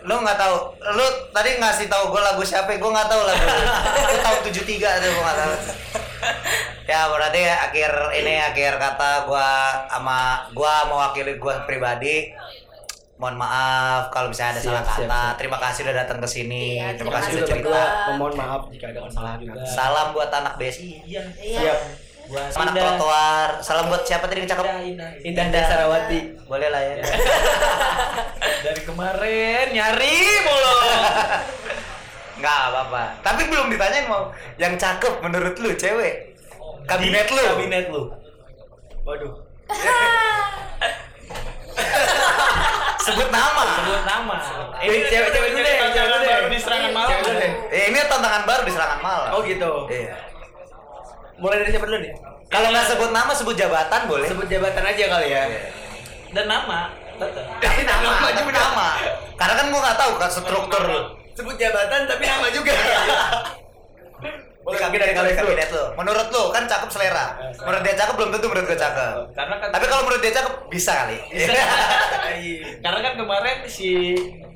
Lu 0.00 0.14
nggak 0.16 0.38
tahu, 0.38 0.56
lu 0.94 1.02
tadi 1.28 1.58
ngasih 1.58 1.86
tahu 1.86 2.08
gue 2.08 2.22
lagu 2.22 2.40
siapa? 2.40 2.72
Gue 2.72 2.88
nggak 2.88 3.04
tahu 3.06 3.20
lagu. 3.20 3.42
Lu 3.42 4.16
tahu 4.22 4.36
73 4.46 4.54
tuh 5.02 5.10
gue 5.10 5.22
nggak 5.22 5.38
tahu. 5.38 5.52
Ya 6.86 7.06
berarti 7.06 7.40
akhir 7.42 7.92
ini 8.14 8.34
akhir 8.40 8.72
kata 8.76 9.22
gua 9.22 9.46
sama 9.86 10.18
gua 10.50 10.82
mewakili 10.84 11.38
gua 11.38 11.62
pribadi 11.62 12.34
mohon 13.14 13.36
maaf 13.36 14.10
kalau 14.10 14.26
misalnya 14.26 14.56
ada 14.56 14.60
Siap, 14.60 14.66
salah 14.66 14.82
siap, 14.82 14.90
kata. 14.90 15.06
siap. 15.06 15.32
Terima 15.38 15.58
kasih 15.60 15.80
udah 15.82 15.96
datang 15.96 16.18
ke 16.18 16.28
sini. 16.28 16.64
Iya, 16.76 16.88
terima 16.92 16.98
terima 16.98 17.10
kasih 17.16 17.30
udah 17.32 17.46
cerita. 17.46 17.82
memohon 18.08 18.34
maaf 18.34 18.62
jika 18.68 18.86
ada 18.88 19.00
kesalahan 19.06 19.38
juga 19.38 19.60
Salam 19.64 20.06
buat 20.10 20.30
anak 20.30 20.54
BSI. 20.56 20.88
iya 21.04 21.22
Iya. 21.36 21.58
siap 21.62 21.78
Sama 22.30 22.62
anak 22.64 22.74
trotoar. 22.78 23.48
Salam 23.58 23.90
buat 23.90 24.06
siapa 24.06 24.30
tadi 24.30 24.46
yang 24.46 24.50
cakep? 24.50 24.64
indah 25.26 25.44
indah 25.50 25.62
Sarawati 25.66 26.20
Boleh 26.46 26.68
lah 26.70 26.78
ya. 26.78 26.94
dari 28.64 28.80
kemarin 28.86 29.64
nyari 29.70 30.14
mulu 30.46 30.74
Nggak 32.38 32.58
apa-apa. 32.70 33.02
Tapi 33.20 33.42
belum 33.50 33.66
ditanya 33.68 34.06
mau 34.06 34.30
yang 34.56 34.78
cakep 34.78 35.18
menurut 35.20 35.58
lu 35.58 35.74
cewek. 35.74 36.38
Kabinet 36.86 37.28
lu. 37.28 37.42
kabinet 37.44 37.86
lu 37.90 38.02
waduh 39.00 39.34
Sebut 43.00 43.28
nama. 43.32 43.64
sebut 43.74 44.02
nama 44.04 44.36
Ini 44.78 44.96
cewek-cewek 45.08 45.50
dulu 45.50 45.62
deh, 45.64 45.76
cewek 45.90 46.08
dulu 46.08 47.34
deh. 47.34 47.50
Eh, 47.72 47.82
ini 47.90 47.98
tantangan 48.06 48.42
baru 48.44 48.62
di 48.62 48.72
serangan 48.72 49.00
malam. 49.00 49.28
oh 49.34 49.40
gitu 49.42 49.88
Iya. 49.88 50.29
Mulai 51.40 51.56
dari 51.58 51.70
siapa 51.70 51.86
dulu 51.86 51.98
nih 51.98 52.12
Kalau 52.46 52.66
nggak 52.68 52.84
sebut 52.84 53.10
nama, 53.10 53.32
sebut 53.32 53.54
jabatan 53.54 54.00
boleh. 54.04 54.26
sebut 54.26 54.46
jabatan 54.46 54.82
aja 54.84 55.04
kali 55.08 55.28
ya 55.28 55.42
Iya. 55.44 55.60
dan 56.30 56.46
nama 56.46 56.80
Tapi 57.60 57.84
nama, 57.84 58.32
juga. 58.32 58.48
nama. 58.54 58.88
Karena 59.34 59.54
kan 59.54 59.66
gua 59.68 59.80
nggak 59.82 59.98
tahu 59.98 60.12
kan 60.16 60.30
struktur 60.30 60.82
lu. 60.82 61.00
sebut 61.30 61.54
jabatan 61.54 62.00
tapi 62.06 62.24
nama 62.24 62.46
juga 62.48 62.72
Di 64.60 64.76
kabinet 64.76 65.06
lu, 65.10 65.24
di 65.24 65.34
kabinet 65.34 65.68
lu. 65.68 65.84
Menurut 65.94 66.26
lu 66.28 66.42
kan 66.48 66.62
cakep 66.64 66.88
selera. 66.88 67.26
Menurut 67.58 67.82
dia 67.82 67.94
cakep 67.94 68.14
belum 68.14 68.30
tentu 68.30 68.46
menurut 68.46 68.66
gue 68.66 68.78
cakep. 68.78 69.14
Karena 69.32 69.54
kan 69.56 69.68
Tapi 69.72 69.84
kalau 69.86 70.02
menurut 70.04 70.20
dia 70.20 70.32
cakep 70.32 70.54
bisa 70.68 70.92
kali. 70.96 71.18
karena 72.84 72.98
kan 73.00 73.12
kemarin 73.16 73.56
si 73.66 74.14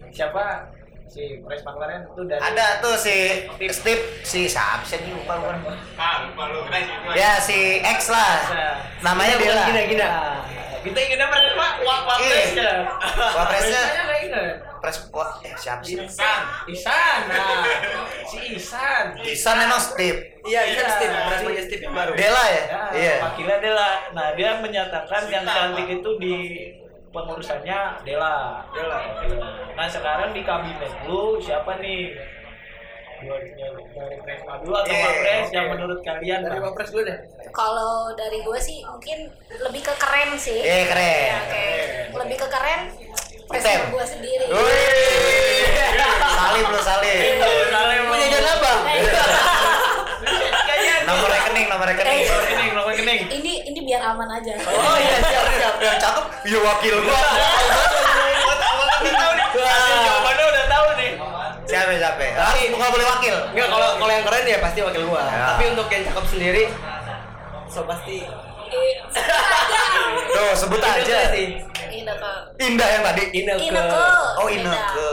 siapa 0.08 0.70
si 1.14 1.38
Presma 1.46 1.70
kemarin 1.78 2.10
tuh 2.10 2.26
dari 2.26 2.42
Ada 2.42 2.82
tuh 2.82 2.98
si 2.98 3.46
Steve 3.70 4.02
si 4.26 4.50
siapa 4.50 4.82
sih 4.82 4.98
ini 4.98 5.14
lupa 5.14 5.38
lupa. 5.38 5.70
Ah, 5.94 6.26
lupa 6.26 6.42
lu. 6.50 6.66
Itu. 6.66 7.14
Ya 7.14 7.38
si 7.38 7.78
X 7.78 8.10
lah. 8.10 8.34
Namanya 8.98 9.38
Gina, 9.38 9.46
Dela. 9.46 9.62
Gina, 9.70 9.82
Gina. 9.86 10.06
Nah, 10.10 10.42
kita 10.82 10.98
ingin 10.98 11.18
apa 11.22 11.36
Pak? 11.54 11.72
Wak 11.86 12.00
wapresnya. 12.10 12.70
Wapresnya. 13.14 13.82
nggak 13.94 14.20
inget. 14.26 14.54
Pres 14.82 15.00
wah, 15.16 15.40
eh, 15.40 15.54
siapa 15.56 15.80
sih? 15.80 15.96
Isan, 15.96 16.40
Isan, 16.68 17.18
nah, 17.32 17.64
si 18.28 18.52
Isan. 18.52 19.16
Isan 19.24 19.56
emang 19.64 19.80
Steve. 19.80 20.44
Iya, 20.44 20.60
Iya. 20.60 20.76
Isan 20.76 20.88
Steve, 20.92 21.14
Presmanya 21.24 21.62
Steve 21.64 21.82
yang 21.88 21.94
baru. 21.96 22.12
Dela 22.12 22.44
ya? 22.52 22.62
Ya, 22.68 22.82
Iya. 22.92 23.14
Wakilnya 23.24 23.58
Dela. 23.64 23.90
Nah, 24.12 24.26
dia 24.36 24.50
menyatakan 24.60 25.22
yang 25.32 25.44
cantik 25.48 25.88
itu 25.88 26.10
di 26.20 26.34
pengurusannya 27.14 27.78
Dela. 28.02 28.66
Dela. 28.74 28.98
Nah, 29.72 29.86
sekarang 29.86 30.34
di 30.34 30.42
kabinet 30.42 30.90
lu 31.06 31.38
siapa 31.38 31.78
nih? 31.78 32.18
Dari 33.16 33.56
dari 33.56 34.18
Presma 34.20 34.60
dulu 34.60 34.74
atau 34.74 34.84
Iya, 34.84 35.00
Wapres 35.00 35.46
oke. 35.46 35.54
yang 35.54 35.66
menurut 35.70 35.98
kalian? 36.02 36.38
Dari 36.42 36.58
Bang? 36.58 36.66
Wapres 36.68 36.90
dulu 36.90 37.02
deh. 37.04 37.18
Kalau 37.48 37.92
dari 38.12 38.38
gue 38.38 38.58
sih 38.58 38.82
mungkin 38.84 39.30
lebih 39.62 39.80
ke 39.80 39.94
keren 39.96 40.34
sih. 40.36 40.60
Eh 40.60 40.84
keren. 40.84 41.24
Ya, 41.24 41.40
kayak 41.46 41.84
lebih 42.12 42.36
ke 42.36 42.48
keren. 42.50 42.80
Presiden 43.44 43.88
gue 43.88 44.04
sendiri. 44.04 44.44
Wih. 44.44 45.64
Salim 46.34 46.66
lu 46.66 46.80
salim. 46.82 47.18
Salim. 47.70 48.02
Punya 48.04 48.26
jalan 48.28 48.50
apa? 48.50 48.72
Kayaknya 50.64 50.94
Nomor 51.04 51.28
rekening, 51.30 51.66
nomor 51.68 51.86
rekening. 51.86 52.12
Eh. 52.14 52.24
nomor 52.24 52.42
rekening, 52.42 52.70
nomor 52.74 52.90
rekening. 52.90 53.20
Ini 53.30 53.53
biar 53.94 54.10
aman 54.10 54.26
aja. 54.26 54.52
Oh 54.58 54.96
iya 54.98 55.16
siap 55.22 55.46
siap. 55.54 55.74
Yang 55.78 55.98
cakep, 56.02 56.24
iya 56.50 56.58
wakil 56.58 56.94
gua. 57.06 57.20
Jawabannya 60.02 60.44
udah 60.50 60.64
tahu 60.66 60.86
nih. 60.98 61.12
Siapa 61.62 61.90
siapa? 61.94 62.22
Harus 62.34 62.74
bukan 62.74 62.88
boleh 62.90 63.06
wakil. 63.06 63.34
Enggak, 63.54 63.68
kalau 63.70 63.88
kalau 64.02 64.10
yang 64.10 64.24
keren 64.26 64.44
ya 64.50 64.58
pasti 64.58 64.82
wakil 64.82 65.02
gua. 65.06 65.22
Ya. 65.30 65.54
Tapi 65.54 65.62
untuk 65.70 65.86
yang 65.94 66.02
cakep 66.10 66.24
sendiri 66.26 66.64
so 67.70 67.86
pasti 67.86 68.26
Eh, 68.74 68.98
sebut 69.06 69.22
aja. 69.62 70.34
Tuh 70.34 70.50
sebut 70.58 70.80
Ineke 70.82 71.06
aja. 71.06 71.30
sih. 71.30 71.46
Ineke. 71.94 72.32
Indah 72.58 72.88
yang 72.90 73.02
tadi. 73.06 73.22
Ineke. 73.30 73.70
Ineke. 73.70 74.02
Oh. 74.42 74.50
Ineke. 74.50 75.10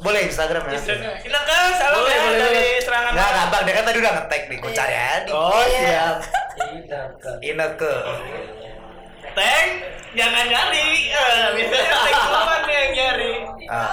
Boleh 0.00 0.24
Instagram 0.24 0.72
ya? 0.72 0.80
Kan 0.80 1.68
salam 1.76 2.00
Boleh, 2.00 2.16
ya 2.16 2.22
boleh, 2.24 2.38
dari 2.38 2.54
boleh. 2.56 2.80
serangan 2.80 3.10
Enggak 3.12 3.30
gampang, 3.34 3.62
dia 3.66 3.74
kan 3.76 3.84
tadi 3.84 3.98
udah 3.98 4.12
nge-tag 4.14 4.42
nih, 4.48 4.56
gua 4.62 4.70
cari 4.72 4.94
aja. 4.96 5.32
Oh, 5.36 5.64
siap. 5.68 6.16
Ineke. 7.40 7.94
Tank 9.36 9.68
jangan 10.16 10.44
nyari. 10.48 10.88
Eh, 11.12 11.46
biasanya 11.54 11.96
duluan 12.26 12.62
yang 12.66 12.90
nyari. 12.96 13.32
Ah. 13.68 13.92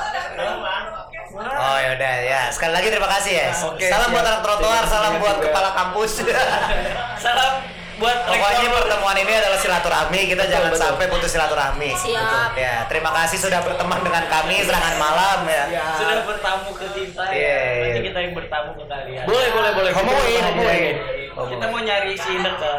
Oh 1.35 1.77
ya 1.77 1.89
udah 1.99 2.15
ya. 2.23 2.41
Sekali 2.47 2.71
lagi 2.71 2.87
terima 2.87 3.09
kasih 3.11 3.33
ya. 3.35 3.49
Oke, 3.67 3.85
salam 3.91 4.07
buat 4.09 4.23
siap. 4.23 4.31
anak 4.31 4.41
trotoar, 4.47 4.83
salam 4.87 5.13
buat 5.19 5.35
juga. 5.37 5.45
kepala 5.51 5.69
kampus. 5.75 6.11
Salam 7.25 7.53
buat 7.95 8.17
Pokoknya 8.27 8.69
pertemuan 8.75 9.15
ini 9.15 9.33
adalah 9.33 9.55
silaturahmi, 9.55 10.19
kita 10.27 10.43
jangan 10.51 10.67
betul. 10.67 10.83
sampai 10.83 11.05
putus 11.07 11.31
silaturahmi. 11.31 11.91
Siap. 11.95 12.51
Ya, 12.59 12.83
terima 12.91 13.07
kasih 13.15 13.39
sudah 13.39 13.63
berteman 13.63 14.03
dengan 14.03 14.23
kami 14.27 14.63
serangan 14.67 14.95
malam 14.99 15.39
ya. 15.47 15.63
Ya. 15.71 15.85
sudah 15.95 16.19
bertamu 16.27 16.69
ke 16.75 16.87
kita 16.91 17.23
Iya, 17.31 17.39
ya. 17.55 17.63
Nanti 17.79 17.99
iya. 17.99 18.07
kita 18.11 18.19
yang 18.19 18.33
bertamu 18.35 18.69
ke 18.75 18.83
kalian. 18.87 19.23
Boleh, 19.27 19.49
boleh, 19.51 19.71
boleh. 19.75 19.91
Ngomongin, 19.95 20.43
Kita 20.43 20.51
ngomongin. 21.35 21.53
Kita 21.53 21.65
mau 21.67 21.79
nyari 21.79 22.11
si 22.15 22.31
Ineke. 22.31 22.73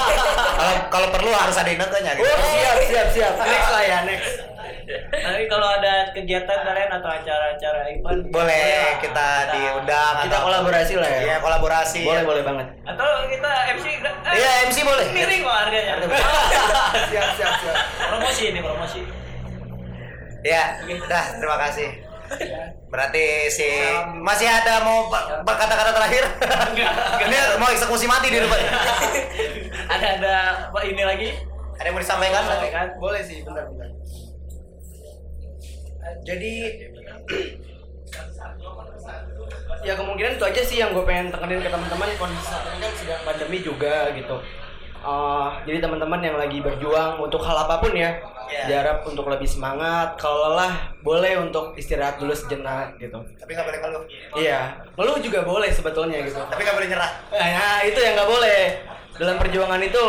Kalau 0.58 0.74
kalau 0.88 1.08
perlu 1.10 1.30
harus 1.30 1.56
ada 1.56 1.66
inekenya 1.66 2.12
gitu. 2.14 2.22
Oh, 2.24 2.38
siap, 2.44 2.78
siap, 2.84 3.08
siap. 3.10 3.32
Next 3.40 3.70
lah 3.70 3.82
ya, 3.82 3.98
next. 4.04 4.32
Nanti 5.12 5.44
kalau 5.46 5.68
ada 5.72 6.10
kegiatan 6.12 6.58
kalian 6.60 6.90
atau 6.92 7.08
acara-acara 7.08 7.80
event 7.88 8.20
Boleh 8.28 8.66
lah. 8.92 8.98
kita 9.00 9.26
diundang 9.48 10.14
Kita 10.20 10.36
atau- 10.36 10.44
kolaborasi 10.44 10.94
lah 10.98 11.08
ya. 11.08 11.20
Iya, 11.22 11.36
kolaborasi. 11.38 12.02
Boleh, 12.04 12.22
boleh 12.22 12.42
banget. 12.42 12.66
Atau 12.84 13.08
kita 13.26 13.50
MC 13.72 13.86
eh, 13.88 14.36
Iya, 14.36 14.50
MC 14.68 14.76
boleh. 14.84 15.06
Miring 15.10 15.40
kok 15.40 15.54
harganya. 15.56 15.94
Siap, 17.10 17.28
siap, 17.38 17.52
siap. 17.58 17.76
promosi 18.06 18.42
ini 18.44 18.60
promosi. 18.60 19.00
Ya, 20.42 20.62
dah 21.06 21.24
terima 21.38 21.56
kasih. 21.60 21.88
Berarti 22.92 23.24
si 23.48 23.68
masih 24.20 24.48
ada 24.48 24.84
mau 24.84 25.08
ber- 25.08 25.40
berkata-kata 25.44 25.90
terakhir? 25.96 26.24
Ini 27.24 27.38
mau 27.56 27.68
eksekusi 27.72 28.04
mati 28.04 28.28
di 28.28 28.38
depan. 28.40 28.60
ada 29.96 30.06
ada 30.20 30.34
apa 30.68 30.78
ini 30.84 31.02
lagi? 31.04 31.28
Ada 31.80 31.86
yang 31.88 31.94
mau 31.96 32.02
disampaikan? 32.04 32.42
Sampaikan. 32.44 32.86
Boleh 33.00 33.22
sih, 33.24 33.40
bentar, 33.44 33.64
bentar. 33.68 33.88
Jadi 36.22 36.52
ya 39.86 39.98
kemungkinan 39.98 40.38
itu 40.38 40.44
aja 40.44 40.62
sih 40.62 40.78
yang 40.78 40.94
gue 40.94 41.02
pengen 41.02 41.32
tekenin 41.32 41.58
ke 41.58 41.70
teman-teman 41.70 42.08
kondisi 42.20 42.46
saat 42.46 42.70
ini 42.70 42.86
kan 42.86 42.92
sedang 42.94 43.22
pandemi 43.26 43.58
juga 43.64 44.12
gitu. 44.14 44.36
Eh, 45.02 45.48
jadi 45.66 45.82
teman-teman 45.82 46.22
yang 46.22 46.38
lagi 46.38 46.62
berjuang 46.62 47.18
untuk 47.18 47.42
hal 47.42 47.66
apa 47.66 47.82
pun 47.82 47.90
ya, 47.90 48.14
Iya. 48.52 48.64
diharap 48.68 48.98
untuk 49.08 49.24
lebih 49.32 49.48
semangat. 49.48 50.20
Kalau 50.20 50.52
lelah, 50.52 50.92
boleh 51.00 51.40
untuk 51.40 51.72
istirahat 51.80 52.20
dulu 52.20 52.36
sejenak 52.36 53.00
gitu. 53.00 53.16
Tapi 53.40 53.50
nggak 53.56 53.66
boleh 53.66 53.78
ngeluh. 53.80 54.02
Iya, 54.36 54.60
ngeluh 54.92 55.16
juga 55.24 55.40
boleh 55.40 55.70
sebetulnya 55.72 56.20
gitu. 56.20 56.36
Tapi 56.36 56.60
nggak 56.60 56.76
boleh 56.76 56.88
nyerah. 56.92 57.12
Nah, 57.32 57.80
itu 57.88 57.98
yang 57.98 58.12
nggak 58.12 58.28
boleh 58.28 58.60
dalam 59.16 59.36
perjuangan 59.40 59.80
itu 59.80 60.06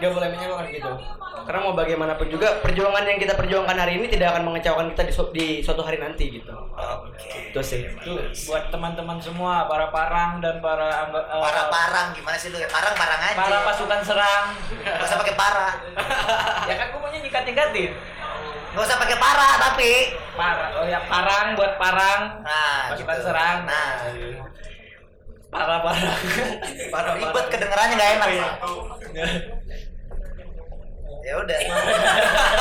nggak 0.00 0.12
boleh 0.16 0.28
menyerah 0.34 0.66
gitu. 0.72 0.90
Karena 1.30 1.60
mau 1.62 1.74
bagaimanapun 1.74 2.26
juga 2.26 2.58
perjuangan 2.58 3.02
yang 3.02 3.18
kita 3.18 3.34
perjuangkan 3.34 3.74
hari 3.74 3.98
ini 3.98 4.06
tidak 4.06 4.34
akan 4.34 4.46
mengecewakan 4.46 4.86
kita 4.90 5.02
di, 5.02 5.12
su- 5.12 5.30
di 5.30 5.46
suatu 5.60 5.80
hari 5.80 5.98
nanti 5.98 6.30
gitu. 6.32 6.50
Oke. 6.52 7.50
Itu 7.50 7.60
sih. 7.60 7.86
Tuh, 7.98 8.18
buat 8.46 8.70
teman-teman 8.70 9.18
semua, 9.18 9.66
para 9.66 9.90
parang 9.90 10.38
dan 10.38 10.58
para 10.58 11.10
eh, 11.10 11.40
Parah 11.40 11.66
parang 11.66 12.06
gimana 12.12 12.36
sih 12.36 12.50
lu? 12.50 12.58
Parang 12.66 12.94
parang 12.94 13.20
aja. 13.20 13.34
para 13.34 13.58
pasukan 13.64 14.00
serang. 14.00 14.44
Gak 14.78 15.02
usah 15.02 15.18
pakai 15.18 15.34
parah. 15.34 15.74
ya 16.70 16.74
kan 16.76 16.86
gue 16.90 17.00
maunya 17.00 17.18
nyikat-nyikatin. 17.20 17.90
Gak 18.70 18.82
usah 18.82 18.98
pakai 18.98 19.18
parah 19.18 19.54
tapi. 19.60 19.92
Parang, 20.34 20.70
oh 20.78 20.86
ya 20.86 21.00
parang 21.04 21.46
buat 21.54 21.74
parang. 21.74 22.20
Nah, 22.42 22.94
Pasukan 22.94 23.16
gitu. 23.16 23.26
serang. 23.26 23.56
Nah, 23.66 23.90
Para 25.50 25.82
parang. 25.82 26.14
parah 26.94 27.12
ribet 27.18 27.46
kedengerannya 27.50 27.94
nggak 27.98 28.10
enak. 28.18 28.28
ya 28.30 28.48
udah. 31.22 31.60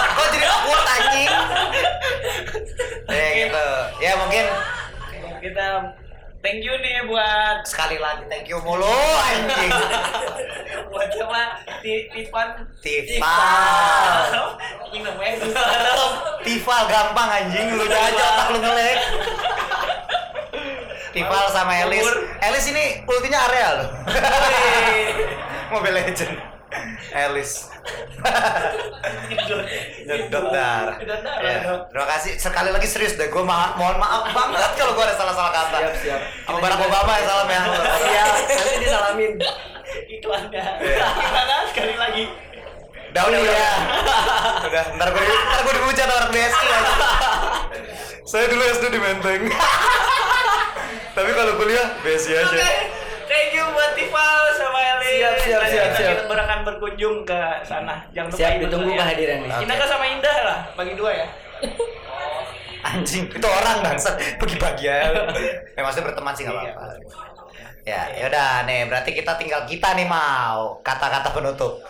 Kok 0.10 0.28
jadi 0.30 0.45
awkward 0.45 0.86
anjing? 0.89 1.30
Ya 3.08 3.28
gitu. 3.38 3.65
Ya 4.00 4.12
mungkin 4.15 4.45
Kita 5.39 5.67
thank 6.39 6.60
you 6.60 6.76
nih 6.76 7.04
buat 7.06 7.63
sekali 7.63 7.95
lagi 7.95 8.28
thank 8.28 8.45
you 8.45 8.60
mulu 8.60 8.91
anjing. 9.17 9.72
buat 10.89 11.10
siapa? 11.10 11.43
Ti- 11.80 12.08
Tipan. 12.12 12.48
Tifal. 12.82 14.60
Ini 14.86 15.00
namanya 15.02 15.34
Tifal 16.41 16.82
gampang 16.86 17.30
anjing 17.32 17.67
lu 17.72 17.86
aja 17.86 18.04
otak 18.28 18.48
lu 18.52 18.60
ngelek. 18.60 19.00
Tifal 21.10 21.45
sama 21.50 21.74
Elis. 21.80 22.06
Elis 22.39 22.65
ini 22.67 22.86
ultinya 23.04 23.39
area 23.48 23.67
loh. 23.76 23.88
Mobile 25.72 25.95
Legend. 25.98 26.36
Elis. 27.10 27.65
Nyedot 30.05 30.45
darah. 30.53 30.97
Ya. 31.41 31.86
Terima 31.89 32.08
kasih. 32.17 32.38
Sekali 32.38 32.69
lagi 32.69 32.86
serius 32.86 33.17
deh. 33.17 33.29
Gue 33.34 33.41
ma 33.41 33.73
mohon 33.73 33.97
maaf 33.97 34.29
banget 34.29 34.77
kalau 34.77 34.93
gue 34.93 35.05
ada 35.05 35.15
salah-salah 35.17 35.51
kata. 35.53 35.77
Siap, 35.82 35.95
siap. 36.05 36.21
Sama 36.45 36.58
Barack 36.62 36.82
Obama 36.86 37.12
ya 37.17 37.23
salam 37.25 37.49
ya. 37.49 37.62
Siap, 37.97 38.34
nanti 38.38 38.77
disalamin. 38.86 39.34
iklannya. 39.89 40.63
Iya. 40.86 41.08
Gimana 41.17 41.55
sekali 41.73 41.95
lagi? 41.97 42.23
Udah, 43.10 43.23
udah, 43.25 43.39
udah. 43.41 43.73
Udah, 44.69 44.86
ntar 45.01 45.08
gue, 45.10 45.23
ntar 45.25 45.60
gue 45.65 45.73
dihujat 45.82 46.10
orang 46.13 46.29
BSI 46.29 46.67
aja. 46.69 46.93
Saya 48.21 48.45
dulu 48.53 48.62
SD 48.62 48.86
di 48.93 48.99
Menteng. 49.01 49.41
Tapi 51.17 51.29
kalau 51.34 51.58
kuliah 51.58 51.97
BSI 52.05 52.34
aja. 52.38 52.58
Thank 53.29 53.53
you 53.53 53.65
buat 53.69 53.93
Tifal 53.93 54.41
sama 54.57 54.79
Elis. 54.97 55.21
Siap, 55.21 55.35
siap, 55.37 55.59
Nanti 55.61 55.73
siap, 55.77 55.87
kita 55.93 56.25
siap. 56.25 56.41
akan 56.49 56.59
berkunjung 56.65 57.21
ke 57.21 57.39
sana. 57.61 58.01
Jangan 58.09 58.27
lupa 58.33 58.39
Siap, 58.41 58.51
ditunggu 58.65 58.91
kehadirannya. 58.97 59.55
Indah 59.61 59.85
sama 59.85 60.05
Indah 60.09 60.37
lah, 60.41 60.59
bagi 60.73 60.93
dua 60.97 61.11
ya. 61.13 61.27
Anjing, 62.89 63.27
itu 63.27 63.43
orang 63.47 63.83
bangsa 63.83 64.15
bagi-bagi 64.39 64.87
ya. 64.87 65.11
Eh, 65.77 65.83
maksudnya 65.83 66.09
berteman 66.09 66.33
sih 66.33 66.47
nggak 66.47 66.55
apa-apa. 66.57 66.83
Ya, 67.83 68.07
yaudah 68.17 68.63
nih, 68.63 68.87
berarti 68.87 69.11
kita 69.13 69.35
tinggal 69.35 69.67
kita 69.67 69.93
nih 69.99 70.07
mau 70.07 70.79
kata-kata 70.79 71.29
penutup. 71.35 71.83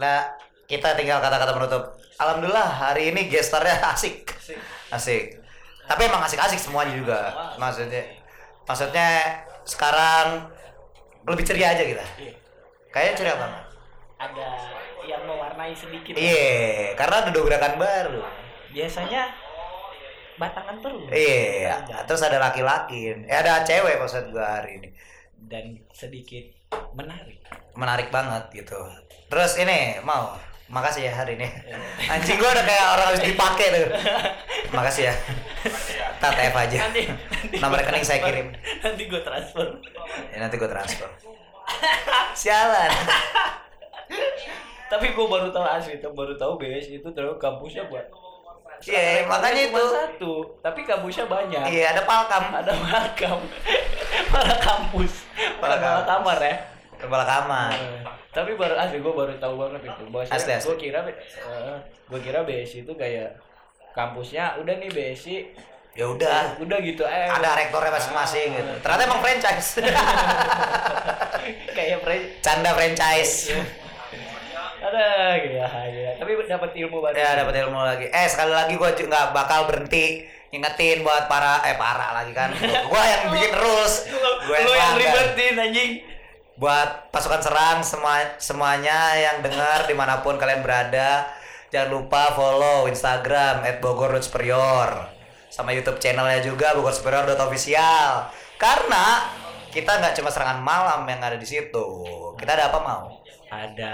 Nah, 0.00 0.32
kita 0.64 0.96
tinggal 0.96 1.20
kata-kata 1.20 1.52
penutup. 1.52 1.82
Alhamdulillah 2.16 2.66
hari 2.66 3.12
ini 3.12 3.28
gestarnya 3.28 3.76
asik. 3.92 4.32
Asik. 4.88 5.44
Tapi 5.86 6.02
emang 6.08 6.24
asik-asik 6.24 6.58
semuanya 6.58 6.96
juga. 6.96 7.20
Maksudnya 7.60 8.15
Maksudnya 8.66 9.42
sekarang 9.62 10.50
lebih 11.26 11.44
ceria 11.46 11.74
aja 11.74 11.82
kita. 11.86 12.06
Iya. 12.18 12.34
Kayaknya 12.90 13.14
ceria 13.18 13.36
banget. 13.38 13.64
Ada 14.16 14.48
yang 15.06 15.22
mewarnai 15.26 15.74
sedikit. 15.74 16.12
Iya, 16.18 16.94
karena 16.98 17.16
ada 17.22 17.30
dobrakan 17.30 17.74
baru. 17.78 18.20
Biasanya 18.74 19.30
batangan 20.36 20.76
terus. 20.82 21.08
Iya, 21.14 21.86
terus 22.04 22.22
ada 22.26 22.38
laki-laki. 22.42 23.14
Eh 23.24 23.36
ada 23.36 23.62
cewek 23.62 24.02
maksud 24.02 24.34
gua 24.34 24.60
hari 24.60 24.82
ini. 24.82 24.88
Dan 25.36 25.78
sedikit 25.94 26.44
menarik. 26.96 27.38
Menarik 27.76 28.08
banget 28.10 28.50
gitu. 28.52 28.78
Terus 29.30 29.58
ini 29.62 30.00
mau 30.02 30.34
Makasih 30.66 31.06
ya 31.06 31.12
hari 31.14 31.38
ini. 31.38 31.46
Anjing 32.10 32.42
gua 32.42 32.50
udah 32.50 32.64
kayak 32.66 32.86
orang 32.98 33.06
harus 33.14 33.22
dipakai 33.22 33.66
tuh. 33.70 33.86
Makasih 34.76 35.02
ya. 35.06 35.14
Tatep 36.18 36.54
aja. 36.54 36.78
Nanti, 36.90 37.02
Nomor 37.62 37.78
rekening 37.78 38.02
saya 38.02 38.20
kirim. 38.24 38.50
Nanti 38.82 39.02
gue 39.06 39.20
transfer. 39.22 39.66
Ya, 40.34 40.36
nanti 40.42 40.54
gue 40.58 40.66
transfer. 40.66 41.10
Sialan. 42.34 42.90
Tapi 44.86 45.06
gue 45.12 45.26
baru 45.26 45.50
tahu 45.50 45.66
asli, 45.66 45.98
tuh 45.98 46.14
baru 46.14 46.38
tahu 46.38 46.58
BS 46.58 46.94
itu 46.94 47.08
terus 47.10 47.36
kampusnya 47.42 47.86
buat. 47.90 48.06
Iya, 48.86 49.24
makanya 49.24 49.72
Cuma 49.72 49.80
itu. 49.80 49.86
satu, 49.88 50.32
tapi 50.60 50.84
kampusnya 50.84 51.26
banyak. 51.26 51.64
Iya, 51.64 51.96
ada 51.96 52.02
palkam. 52.04 52.44
Ada 52.52 52.72
makam, 52.76 53.38
para 54.28 54.54
kampus, 54.60 55.24
kampus. 55.58 56.04
kamar 56.04 56.38
ya. 56.44 56.56
Kepala 57.00 57.24
kamar. 57.24 57.72
Tapi 58.36 58.52
baru 58.52 58.76
asli 58.76 59.00
gue 59.00 59.14
baru 59.16 59.32
tahu 59.40 59.54
banget 59.56 59.80
itu. 59.88 60.02
Bahwa 60.12 60.28
Asli, 60.28 60.52
asli. 60.52 60.68
Gue 60.68 60.76
kira, 60.76 61.00
gue 62.12 62.20
kira 62.20 62.44
BSI 62.44 62.84
itu 62.84 62.92
kayak 62.92 63.40
kampusnya 63.96 64.60
udah 64.60 64.76
nih 64.76 64.92
BSI 64.92 65.36
Ya 65.96 66.04
udah. 66.04 66.60
udah 66.60 66.78
gitu 66.84 67.08
eh 67.08 67.24
Ada 67.24 67.56
rektornya 67.56 67.88
masing-masing 67.88 68.52
gitu. 68.52 68.72
Ternyata 68.84 69.02
emang 69.08 69.20
franchise. 69.24 69.80
kayak 71.76 72.04
pre 72.04 72.16
Canda 72.44 72.76
franchise. 72.76 73.56
ada 74.76 75.34
gila 75.42 75.66
gila 75.66 76.12
tapi 76.20 76.30
dapat 76.46 76.70
ilmu 76.78 76.96
baru 77.00 77.14
Ya 77.16 77.40
dapat 77.40 77.54
ilmu 77.64 77.80
lagi. 77.80 78.06
Eh 78.12 78.26
sekali 78.28 78.52
lagi 78.52 78.76
gue 78.76 78.90
nggak 79.08 79.32
bakal 79.32 79.64
berhenti 79.66 80.28
ingetin 80.52 81.00
buat 81.00 81.26
para 81.26 81.64
eh 81.64 81.74
para 81.80 82.12
lagi 82.22 82.30
kan. 82.36 82.52
Gue 82.92 83.02
yang 83.02 83.22
bikin 83.34 83.52
rules. 83.56 84.06
Gue 84.46 84.56
yang 84.56 84.68
pelanggan. 84.68 85.00
ribetin 85.00 85.54
anjing 85.58 85.90
buat 86.56 87.12
pasukan 87.12 87.40
serang 87.44 87.78
semua 87.84 88.40
semuanya 88.40 89.12
yang 89.12 89.44
dengar 89.44 89.84
di 89.84 89.92
mana 89.92 90.24
pun 90.24 90.40
kalian 90.40 90.64
berada 90.64 91.28
jangan 91.68 91.92
lupa 91.92 92.32
follow 92.32 92.88
Instagram 92.88 93.60
@bogor.superior 93.84 95.16
sama 95.52 95.72
YouTube 95.72 95.96
channelnya 95.96 96.44
juga 96.44 96.76
Bogor 96.76 96.92
Superior 96.92 97.24
official. 97.32 98.28
Karena 98.60 99.24
kita 99.72 100.00
nggak 100.00 100.12
cuma 100.20 100.28
serangan 100.28 100.60
malam 100.60 101.08
yang 101.08 101.20
ada 101.20 101.40
di 101.40 101.48
situ. 101.48 101.86
Kita 102.36 102.56
ada 102.56 102.68
apa 102.68 102.78
mau? 102.84 103.08
Ada 103.46 103.92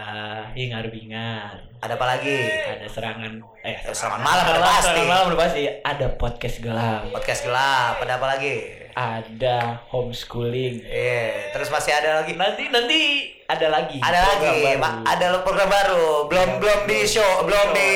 hingar 0.57 0.91
bingar 0.91 1.61
ada 1.83 1.95
apa 1.99 2.07
lagi? 2.15 2.39
Ada 2.67 2.87
serangan 2.89 3.43
eh 3.63 3.79
serangan 3.91 4.23
malam 4.23 4.45
udah 4.49 4.63
pasti. 4.63 4.87
Serangan 4.87 5.07
malam 5.11 5.25
udah 5.31 5.41
pasti. 5.43 5.63
Ada 5.83 6.07
podcast 6.19 6.57
gelap. 6.63 7.03
Podcast 7.11 7.41
gelap 7.47 7.95
ada 8.03 8.13
apa 8.19 8.27
lagi 8.39 8.82
ada 8.93 9.81
homeschooling. 9.89 10.85
Iya, 10.85 11.53
terus 11.57 11.69
masih 11.73 11.93
ada 11.97 12.23
lagi? 12.23 12.37
Nanti 12.37 12.69
nanti 12.69 13.01
ada 13.49 13.67
lagi 13.69 13.99
ada 14.01 14.21
lagi 14.33 14.49
program 14.49 14.81
baru. 14.81 15.03
Ada 15.05 15.27
program 15.45 15.69
baru. 15.69 16.07
Belum 16.29 16.49
belum 16.61 16.81
di 16.89 16.99
show 17.09 17.45
belum 17.45 17.67
di 17.77 17.91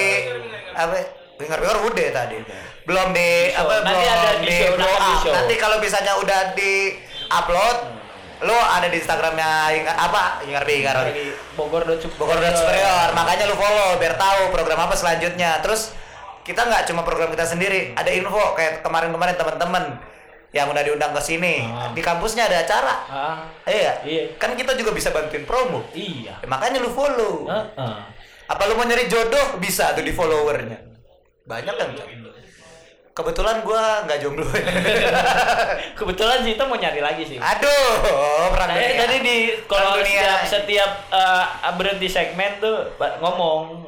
apa 0.76 0.96
dengar 1.36 1.58
dengar 1.60 1.78
udah 1.84 2.08
tadi. 2.12 2.36
Belum 2.86 3.08
di 3.12 3.30
apa 3.52 3.72
Nanti 3.82 4.04
belum 4.04 4.14
ada 4.16 4.30
di 4.40 4.56
show, 4.56 4.72
blow 4.76 4.94
di 4.96 5.12
up. 5.12 5.22
show. 5.24 5.32
nanti 5.34 5.54
kalau 5.58 5.76
misalnya 5.82 6.12
udah 6.20 6.40
di 6.54 6.72
upload 7.28 7.78
lo 8.44 8.52
ada 8.52 8.92
di 8.92 9.00
instagramnya 9.00 9.48
apa 9.96 10.44
Ingar 10.44 10.68
Ingar 10.68 11.08
Bogor 11.56 11.88
dot 11.88 12.04
Bogor 12.20 12.36
dan 12.36 12.52
Superior 12.52 13.16
makanya 13.16 13.48
lu 13.48 13.56
follow 13.56 13.96
biar 13.96 14.20
tahu 14.20 14.52
program 14.52 14.84
apa 14.88 14.94
selanjutnya. 14.96 15.60
Terus 15.64 15.96
kita 16.44 16.62
nggak 16.62 16.86
cuma 16.88 17.02
program 17.02 17.32
kita 17.32 17.48
sendiri. 17.48 17.96
Ada 17.96 18.12
info 18.12 18.54
kayak 18.54 18.84
kemarin-kemarin 18.84 19.34
teman-teman 19.40 20.15
yang 20.56 20.66
udah 20.66 20.80
diundang 20.80 21.12
ke 21.12 21.20
sini 21.20 21.60
Ah. 21.62 21.92
di 21.92 22.00
kampusnya 22.00 22.44
ada 22.44 22.58
acara 22.58 22.94
ah 23.06 23.36
iya 23.64 23.92
Iya. 24.00 24.22
kan 24.36 24.52
kita 24.52 24.72
juga 24.72 24.90
bisa 24.90 25.10
bantuin 25.10 25.44
promo 25.44 25.84
iya 25.92 26.34
Ya, 26.36 26.46
makanya 26.46 26.80
lu 26.80 26.88
follow. 26.88 27.44
Heeh. 27.44 27.96
Apa 28.46 28.62
lu 28.64 28.74
mau 28.74 28.82
nyari 28.82 29.04
jodoh 29.04 29.58
bisa 29.58 29.90
tuh 29.90 30.00
di 30.00 30.10
followernya. 30.10 30.78
Banyak 31.44 31.74
kan? 31.74 31.88
Kebetulan 33.12 33.60
gua 33.60 34.04
nggak 34.04 34.18
jomblo. 34.18 34.44
kebetulan 35.98 36.38
sih 36.40 36.52
kita 36.52 36.64
mau 36.64 36.76
nyari 36.76 37.00
lagi 37.00 37.24
sih 37.24 37.36
Aduh, 37.36 38.52
perang 38.52 38.70
Tadi, 38.70 38.80
dunia. 38.82 39.00
tadi 39.00 39.16
di 39.18 39.36
kalau 39.64 39.96
setiap 39.96 40.40
setiap 40.46 40.90
eh, 41.10 41.44
berhenti 41.72 42.06
segmen 42.06 42.50
tuh 42.58 42.76
ngomong 43.18 43.82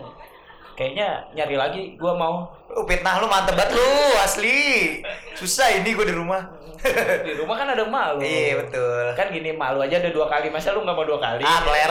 kayaknya 0.79 1.09
nyari 1.35 1.57
lagi 1.57 1.83
gua 1.97 2.15
mau 2.15 2.35
Lu 2.69 2.85
fitnah 2.85 3.19
lu 3.19 3.27
mantep 3.27 3.53
banget 3.53 3.75
lu, 3.75 3.91
asli. 4.19 5.01
Susah 5.35 5.73
ini 5.73 5.91
gua 5.91 6.05
di 6.05 6.13
rumah. 6.13 6.43
di 7.27 7.35
rumah 7.35 7.57
kan 7.57 7.67
ada 7.67 7.83
malu 7.83 8.23
Iya, 8.23 8.63
betul. 8.63 9.11
kan 9.13 9.27
gini 9.29 9.51
malu 9.51 9.83
aja 9.83 9.99
ada 9.99 10.09
dua 10.09 10.29
kali 10.29 10.47
masa 10.47 10.71
lu 10.71 10.81
nggak 10.81 10.95
mau 10.95 11.03
dua 11.03 11.19
kali 11.19 11.43
Ah, 11.43 11.59
player. 11.61 11.91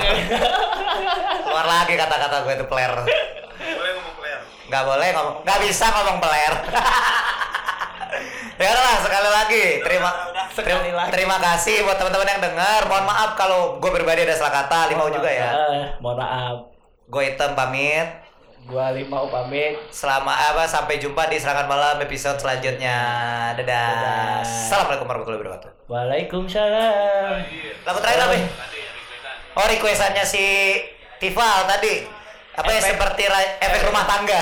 Keluar 1.43 1.67
lagi 1.67 1.93
kata-kata 1.93 2.35
gue 2.41 2.53
itu 2.55 2.65
player. 2.65 2.93
Boleh 2.95 3.91
ngomong 3.91 4.15
player. 4.15 4.39
Nggak 4.65 4.83
boleh 4.85 5.09
ngomong, 5.11 5.35
nggak 5.43 5.59
bisa 5.61 5.85
ngomong 5.89 6.17
player. 6.17 6.53
ya 8.57 8.71
lah 8.73 8.95
sekali 8.99 9.29
lagi 9.29 9.63
terima 9.81 10.09
Sekali 10.49 10.89
lagi. 10.89 11.11
terima 11.11 11.37
kasih 11.37 11.85
buat 11.85 11.93
teman-teman 11.95 12.25
yang 12.27 12.41
dengar 12.43 12.81
mohon 12.85 13.05
maaf 13.05 13.37
kalau 13.37 13.77
gue 13.77 13.91
pribadi 13.91 14.23
ada 14.23 14.33
salah 14.33 14.49
kata 14.57 14.89
limau 14.89 15.11
juga 15.11 15.29
ya 15.29 15.49
Eh, 15.53 15.85
mohon 15.99 16.17
maaf 16.17 16.57
gue 17.05 17.21
hitam 17.23 17.53
pamit 17.53 18.07
Gua 18.65 18.89
Lima 18.95 19.29
pamit. 19.29 19.77
Selama 19.93 20.33
apa 20.33 20.65
sampai 20.65 20.97
jumpa 20.97 21.29
di 21.29 21.37
serangan 21.37 21.69
malam 21.69 22.01
episode 22.01 22.41
selanjutnya. 22.41 22.97
Dadah. 23.53 23.61
Dadah. 23.61 24.41
Assalamualaikum 24.41 25.05
warahmatullahi 25.05 25.41
wabarakatuh. 25.45 25.69
Waalaikumsalam. 25.85 27.35
Lagu 27.85 27.99
terakhir 28.01 28.21
apa? 28.25 28.37
Oh 29.57 29.65
requestannya 29.65 30.25
si 30.25 30.45
Tifal 31.17 31.65
tadi 31.65 32.05
apa 32.57 32.69
ya 32.73 32.81
seperti 32.81 33.29
efek 33.61 33.85
rumah 33.85 34.05
tangga 34.09 34.41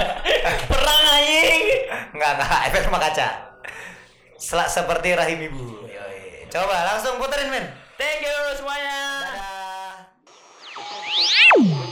perang 0.68 1.02
anjing 1.08 1.60
Enggak 2.12 2.32
nggak 2.36 2.60
efek 2.68 2.84
rumah 2.88 3.00
kaca 3.00 3.28
Sel 4.36 4.60
seperti 4.68 5.16
rahim 5.16 5.48
ibu 5.48 5.88
coba 6.52 6.76
langsung 6.84 7.16
puterin 7.16 7.48
men 7.48 7.64
thank 7.96 8.20
you 8.20 8.36
semuanya 8.60 9.00
Dadah. 11.56 11.89